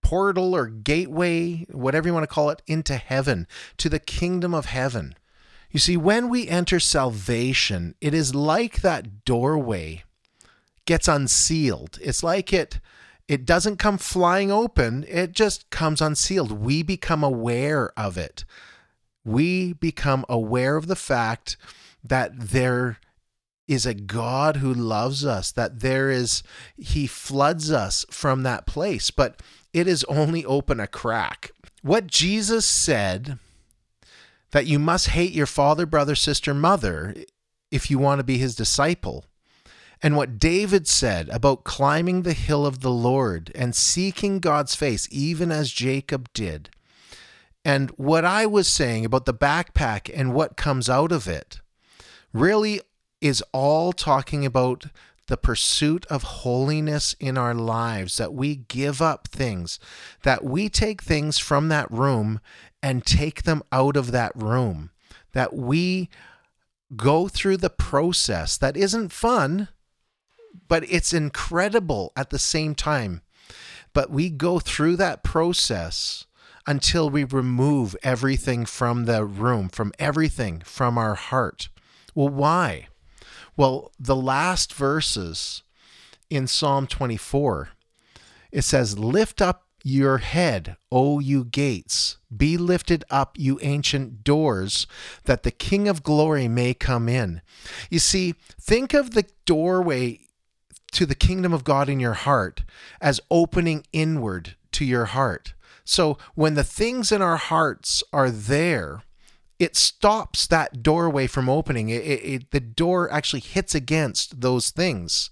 portal 0.03 0.55
or 0.55 0.67
gateway, 0.67 1.67
whatever 1.71 2.09
you 2.09 2.15
want 2.15 2.25
to 2.25 2.35
call 2.35 2.51
it, 2.51 2.63
into 2.67 2.97
heaven, 2.97 3.47
to 3.79 3.89
the 3.89 3.99
kingdom 3.99 4.55
of 4.55 4.67
heaven. 4.67 5.15
You 5.71 5.81
see, 5.81 5.97
when 5.97 6.29
we 6.29 6.47
enter 6.47 6.79
salvation, 6.79 7.95
it 8.01 8.15
is 8.15 8.35
like 8.35 8.83
that 8.83 9.25
doorway 9.25 10.05
gets 10.87 11.09
unsealed. 11.09 11.99
It's 12.01 12.23
like 12.23 12.53
it 12.53 12.81
it 13.27 13.47
doesn't 13.47 13.79
come 13.79 13.97
flying 13.97 14.53
open, 14.53 15.05
it 15.09 15.33
just 15.33 15.71
comes 15.71 16.03
unsealed. 16.03 16.53
We 16.53 16.83
become 16.83 17.25
aware 17.25 17.91
of 17.99 18.19
it. 18.19 18.45
We 19.25 19.73
become 19.73 20.27
aware 20.29 20.77
of 20.77 20.87
the 20.87 20.97
fact 20.97 21.57
that 22.05 22.39
there 22.39 22.99
is 23.67 23.87
a 23.87 23.95
God 23.95 24.57
who 24.57 24.73
loves 24.73 25.25
us, 25.25 25.51
that 25.53 25.81
there 25.81 26.11
is, 26.11 26.43
He 26.77 27.07
floods 27.07 27.71
us 27.71 28.05
from 28.11 28.43
that 28.43 28.67
place, 28.67 29.11
but 29.11 29.41
it 29.73 29.87
is 29.87 30.05
only 30.05 30.45
open 30.45 30.81
a 30.81 30.87
crack. 30.87 31.51
What 31.83 32.07
Jesus 32.07 32.67
said 32.67 33.39
that 34.53 34.67
you 34.67 34.79
must 34.79 35.09
hate 35.09 35.33
your 35.33 35.47
father, 35.47 35.87
brother, 35.87 36.15
sister, 36.15 36.55
mother 36.55 37.15
if 37.71 37.91
you 37.91 37.99
want 37.99 38.21
to 38.21 38.25
be 38.25 38.39
His 38.39 38.55
disciple 38.55 39.25
and 40.05 40.17
what 40.17 40.39
David 40.39 40.87
said 40.87 41.31
about 41.31 41.65
climbing 41.65 42.23
the 42.23 42.35
hill 42.35 42.67
of 42.67 42.81
the 42.81 42.91
Lord 42.91 43.51
and 43.55 43.75
seeking 43.75 44.39
God's 44.39 44.75
face, 44.75 45.09
even 45.11 45.51
as 45.51 45.73
Jacob 45.73 46.29
did. 46.35 46.69
And 47.65 47.89
what 47.93 48.23
I 48.23 48.45
was 48.45 48.69
saying 48.69 49.07
about 49.07 49.25
the 49.25 49.33
backpack 49.33 50.11
and 50.15 50.35
what 50.35 50.59
comes 50.59 50.91
out 50.91 51.11
of 51.11 51.27
it 51.27 51.63
really 52.35 52.83
is 53.25 53.43
all 53.53 53.93
talking 53.93 54.45
about 54.45 54.87
the 55.27 55.37
pursuit 55.37 56.05
of 56.07 56.23
holiness 56.23 57.15
in 57.19 57.39
our 57.39 57.55
lives, 57.55 58.19
that 58.19 58.35
we 58.35 58.57
give 58.57 59.01
up 59.01 59.29
things, 59.29 59.79
that 60.23 60.45
we 60.45 60.69
take 60.69 61.03
things 61.03 61.39
from 61.39 61.69
that 61.69 61.91
room 61.91 62.41
and 62.83 63.07
take 63.07 63.45
them 63.45 63.63
out 63.73 63.97
of 63.97 64.13
that 64.13 64.33
room, 64.35 64.91
that 65.33 65.55
we 65.55 66.11
go 66.95 67.27
through 67.27 67.57
the 67.57 67.71
process 67.71 68.59
that 68.59 68.77
isn't 68.77 69.11
fun 69.11 69.69
but 70.69 70.85
it's 70.91 71.13
incredible 71.13 72.13
at 72.17 72.31
the 72.31 72.39
same 72.39 72.75
time. 72.75 73.23
But 73.93 74.11
we 74.11 74.31
go 74.31 74.59
through 74.59 74.97
that 74.97 75.23
process 75.23 76.27
until 76.67 77.11
we 77.11 77.25
remove 77.25 77.95
everything 78.03 78.65
from 78.65 79.05
the 79.05 79.25
room, 79.25 79.69
from 79.69 79.93
everything 79.99 80.63
from 80.65 80.97
our 80.97 81.15
heart. 81.15 81.69
Well, 82.15 82.29
why? 82.29 82.89
Well, 83.57 83.93
the 83.99 84.17
last 84.17 84.75
verses 84.75 85.63
in 86.29 86.47
Psalm 86.47 86.87
24, 86.87 87.71
it 88.51 88.63
says, 88.63 88.99
Lift 88.99 89.41
up 89.41 89.69
your 89.85 90.19
head, 90.19 90.77
O 90.91 91.21
you 91.21 91.45
gates. 91.45 92.17
Be 92.35 92.57
lifted 92.57 93.05
up, 93.11 93.37
you 93.39 93.59
ancient 93.63 94.25
doors, 94.25 94.87
that 95.25 95.43
the 95.43 95.51
King 95.51 95.89
of 95.89 96.03
glory 96.03 96.49
may 96.49 96.75
come 96.75 97.09
in. 97.09 97.43
You 97.91 97.99
see, 97.99 98.35
think 98.61 98.95
of 98.95 99.13
the 99.13 99.27
doorway 99.45 100.21
to 100.93 101.07
the 101.07 101.15
kingdom 101.15 101.53
of 101.53 101.65
God 101.65 101.89
in 101.89 102.01
your 102.01 102.15
heart 102.15 102.65
as 103.01 103.21
opening 103.31 103.85
inward 103.93 104.57
to 104.73 104.85
your 104.85 105.07
heart. 105.07 105.55
So 105.85 106.19
when 106.35 106.55
the 106.55 106.65
things 106.65 107.13
in 107.13 107.21
our 107.21 107.37
hearts 107.37 108.03
are 108.13 108.31
there, 108.31 109.03
it 109.59 109.77
stops 109.77 110.47
that 110.47 110.83
doorway 110.83 111.27
from 111.27 111.49
opening. 111.49 111.89
It, 111.89 112.03
it, 112.03 112.25
it, 112.25 112.51
the 112.51 112.61
door 112.61 113.11
actually 113.13 113.41
hits 113.41 113.75
against 113.75 114.41
those 114.41 114.71
things. 114.71 115.31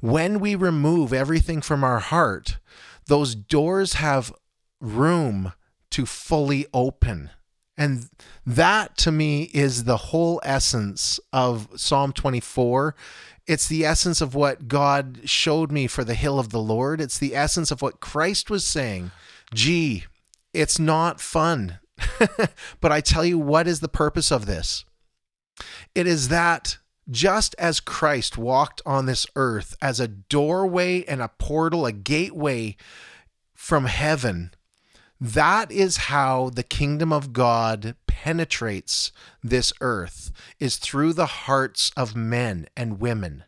When 0.00 0.40
we 0.40 0.54
remove 0.54 1.12
everything 1.12 1.60
from 1.60 1.84
our 1.84 1.98
heart, 1.98 2.58
those 3.06 3.34
doors 3.34 3.94
have 3.94 4.32
room 4.80 5.52
to 5.90 6.06
fully 6.06 6.66
open. 6.72 7.30
And 7.76 8.08
that 8.44 8.96
to 8.98 9.12
me 9.12 9.44
is 9.54 9.84
the 9.84 9.96
whole 9.96 10.40
essence 10.44 11.20
of 11.32 11.68
Psalm 11.76 12.12
24 12.12 12.94
it's 13.48 13.66
the 13.66 13.86
essence 13.86 14.20
of 14.20 14.34
what 14.34 14.68
God 14.68 15.20
showed 15.24 15.72
me 15.72 15.86
for 15.86 16.04
the 16.04 16.14
hill 16.14 16.38
of 16.38 16.50
the 16.50 16.60
Lord. 16.60 17.00
It's 17.00 17.18
the 17.18 17.34
essence 17.34 17.70
of 17.70 17.80
what 17.80 17.98
Christ 17.98 18.50
was 18.50 18.62
saying. 18.62 19.10
Gee, 19.54 20.04
it's 20.52 20.78
not 20.78 21.18
fun. 21.18 21.78
but 22.80 22.92
I 22.92 23.00
tell 23.00 23.24
you, 23.24 23.38
what 23.38 23.66
is 23.66 23.80
the 23.80 23.88
purpose 23.88 24.30
of 24.30 24.46
this? 24.46 24.84
It 25.94 26.06
is 26.06 26.28
that 26.28 26.78
just 27.10 27.54
as 27.58 27.80
Christ 27.80 28.36
walked 28.36 28.82
on 28.84 29.06
this 29.06 29.26
earth 29.34 29.76
as 29.80 29.98
a 29.98 30.08
doorway 30.08 31.04
and 31.04 31.22
a 31.22 31.30
portal, 31.38 31.86
a 31.86 31.92
gateway 31.92 32.76
from 33.54 33.86
heaven, 33.86 34.52
that 35.20 35.72
is 35.72 35.96
how 35.96 36.50
the 36.50 36.62
kingdom 36.62 37.12
of 37.12 37.32
God 37.32 37.96
penetrates 38.06 39.10
this 39.42 39.72
earth 39.80 40.30
is 40.60 40.76
through 40.76 41.12
the 41.12 41.26
hearts 41.26 41.90
of 41.96 42.14
men 42.14 42.68
and 42.76 43.00
women. 43.00 43.44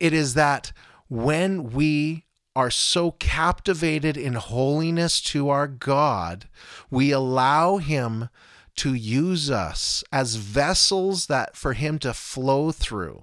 It 0.00 0.12
is 0.12 0.34
that 0.34 0.72
when 1.08 1.70
we 1.70 2.24
are 2.58 2.72
so 2.72 3.12
captivated 3.12 4.16
in 4.16 4.34
holiness 4.34 5.20
to 5.20 5.48
our 5.48 5.68
God, 5.68 6.48
we 6.90 7.12
allow 7.12 7.76
Him 7.76 8.30
to 8.74 8.94
use 8.94 9.48
us 9.48 10.02
as 10.10 10.34
vessels 10.34 11.26
that 11.26 11.56
for 11.56 11.74
Him 11.74 12.00
to 12.00 12.12
flow 12.12 12.72
through. 12.72 13.22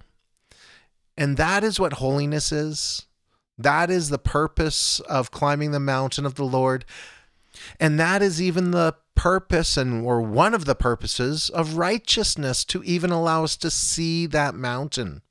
And 1.18 1.36
that 1.36 1.66
is 1.66 1.82
what 1.82 1.94
holiness 1.94 2.54
is. 2.54 3.08
That 3.58 3.90
is 3.90 4.08
the 4.08 4.18
purpose 4.18 5.02
of 5.02 5.32
climbing 5.32 5.72
the 5.72 5.82
mountain 5.82 6.26
of 6.26 6.36
the 6.36 6.46
Lord. 6.46 6.86
And 7.78 8.00
that 8.00 8.22
is 8.22 8.42
even 8.42 8.72
the 8.72 8.96
purpose 9.16 9.76
and 9.76 10.06
or 10.06 10.22
one 10.22 10.54
of 10.54 10.64
the 10.64 10.76
purposes 10.76 11.50
of 11.50 11.76
righteousness 11.76 12.64
to 12.66 12.82
even 12.86 13.12
allow 13.12 13.44
us 13.44 13.58
to 13.58 13.70
see 13.70 14.28
that 14.28 14.56
mountain. 14.56 15.24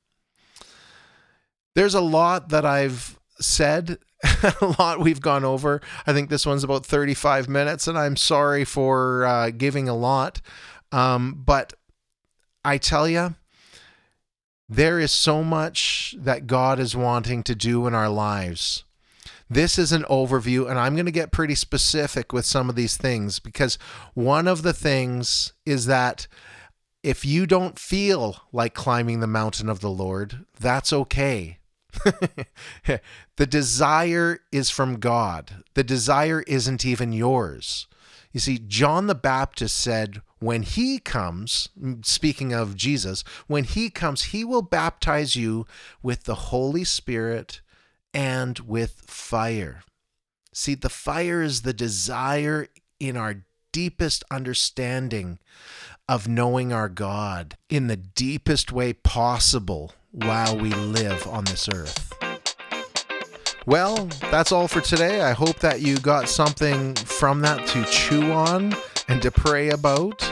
There's 1.75 1.95
a 1.95 2.03
lot 2.03 2.51
that 2.51 2.67
I've 2.67 3.19
said, 3.45 3.99
a 4.61 4.75
lot 4.79 5.01
we've 5.01 5.21
gone 5.21 5.45
over. 5.45 5.81
I 6.07 6.13
think 6.13 6.31
this 6.31 6.47
one's 6.47 6.65
about 6.65 6.87
35 6.87 7.49
minutes, 7.49 7.87
and 7.87 7.99
I'm 7.99 8.17
sorry 8.17 8.65
for 8.65 9.25
uh, 9.25 9.51
giving 9.51 9.89
a 9.89 9.97
lot. 9.97 10.41
Um, 10.93 11.43
but 11.45 11.75
I 12.65 12.79
tell 12.79 13.09
you, 13.09 13.35
there 14.69 14.99
is 14.99 15.13
so 15.13 15.45
much 15.45 16.15
that 16.19 16.47
God 16.47 16.79
is 16.79 16.97
wanting 16.97 17.43
to 17.45 17.55
do 17.55 17.87
in 17.87 17.95
our 17.95 18.09
lives. 18.09 18.85
This 19.51 19.79
is 19.79 19.93
an 19.93 20.05
overview, 20.05 20.69
and 20.69 20.79
I'm 20.79 20.95
going 20.95 21.07
to 21.07 21.13
get 21.13 21.31
pretty 21.31 21.55
specific 21.55 22.33
with 22.33 22.47
some 22.47 22.71
of 22.71 22.77
these 22.77 22.97
things 22.97 23.39
because 23.39 23.79
one 24.15 24.49
of 24.49 24.63
the 24.63 24.73
things 24.73 25.53
is 25.67 25.87
that 25.87 26.27
if 27.03 27.25
you 27.27 27.47
don't 27.47 27.79
feel 27.79 28.39
like 28.53 28.73
climbing 28.73 29.21
the 29.21 29.27
mountain 29.27 29.69
of 29.69 29.81
the 29.81 29.91
Lord, 29.91 30.47
that's 30.59 30.93
okay. 30.93 31.59
the 33.37 33.47
desire 33.47 34.41
is 34.53 34.71
from 34.71 35.01
God. 35.01 35.65
The 35.75 35.85
desire 35.85 36.43
isn't 36.47 36.85
even 36.85 37.13
yours. 37.13 37.87
You 38.33 38.41
see, 38.41 38.59
John 38.59 39.07
the 39.07 39.15
Baptist 39.15 39.77
said, 39.77 40.21
when 40.41 40.63
he 40.63 40.99
comes, 40.99 41.69
speaking 42.03 42.53
of 42.53 42.77
Jesus, 42.77 43.25
when 43.47 43.65
he 43.65 43.89
comes, 43.91 44.25
he 44.25 44.45
will 44.45 44.63
baptize 44.63 45.37
you 45.37 45.67
with 46.03 46.25
the 46.25 46.35
Holy 46.35 46.85
Spirit 46.85 47.61
and 48.13 48.59
with 48.59 49.03
fire. 49.07 49.83
See, 50.53 50.75
the 50.75 50.89
fire 50.89 51.43
is 51.43 51.63
the 51.63 51.73
desire 51.73 52.69
in 53.01 53.17
our 53.17 53.45
deepest 53.73 54.23
understanding 54.31 55.39
of 56.09 56.29
knowing 56.29 56.73
our 56.73 56.89
God 56.89 57.57
in 57.69 57.87
the 57.87 57.97
deepest 57.97 58.71
way 58.71 58.93
possible 58.93 59.93
while 60.15 60.57
we 60.57 60.71
live 60.71 61.27
on 61.27 61.45
this 61.45 61.69
earth. 61.69 62.13
Well, 63.67 64.07
that's 64.31 64.53
all 64.53 64.69
for 64.69 64.81
today. 64.81 65.23
I 65.23 65.33
hope 65.33 65.59
that 65.61 65.81
you 65.81 65.99
got 65.99 66.29
something 66.29 66.95
from 66.95 67.41
that 67.41 67.67
to 67.69 67.85
chew 67.87 68.33
on 68.33 68.75
and 69.09 69.21
to 69.23 69.31
pray 69.31 69.71
about. 69.71 70.23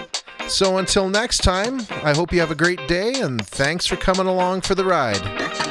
So 0.49 0.79
until 0.79 1.09
next 1.09 1.39
time, 1.39 1.81
I 2.03 2.15
hope 2.15 2.33
you 2.33 2.41
have 2.41 2.51
a 2.51 2.57
great 2.57 2.87
day 2.89 3.21
and 3.21 3.45
thanks 3.47 3.87
for 3.87 3.97
coming 3.97 4.27
along 4.27 4.63
for 4.63 4.75
the 4.75 4.85
ride. 4.85 5.62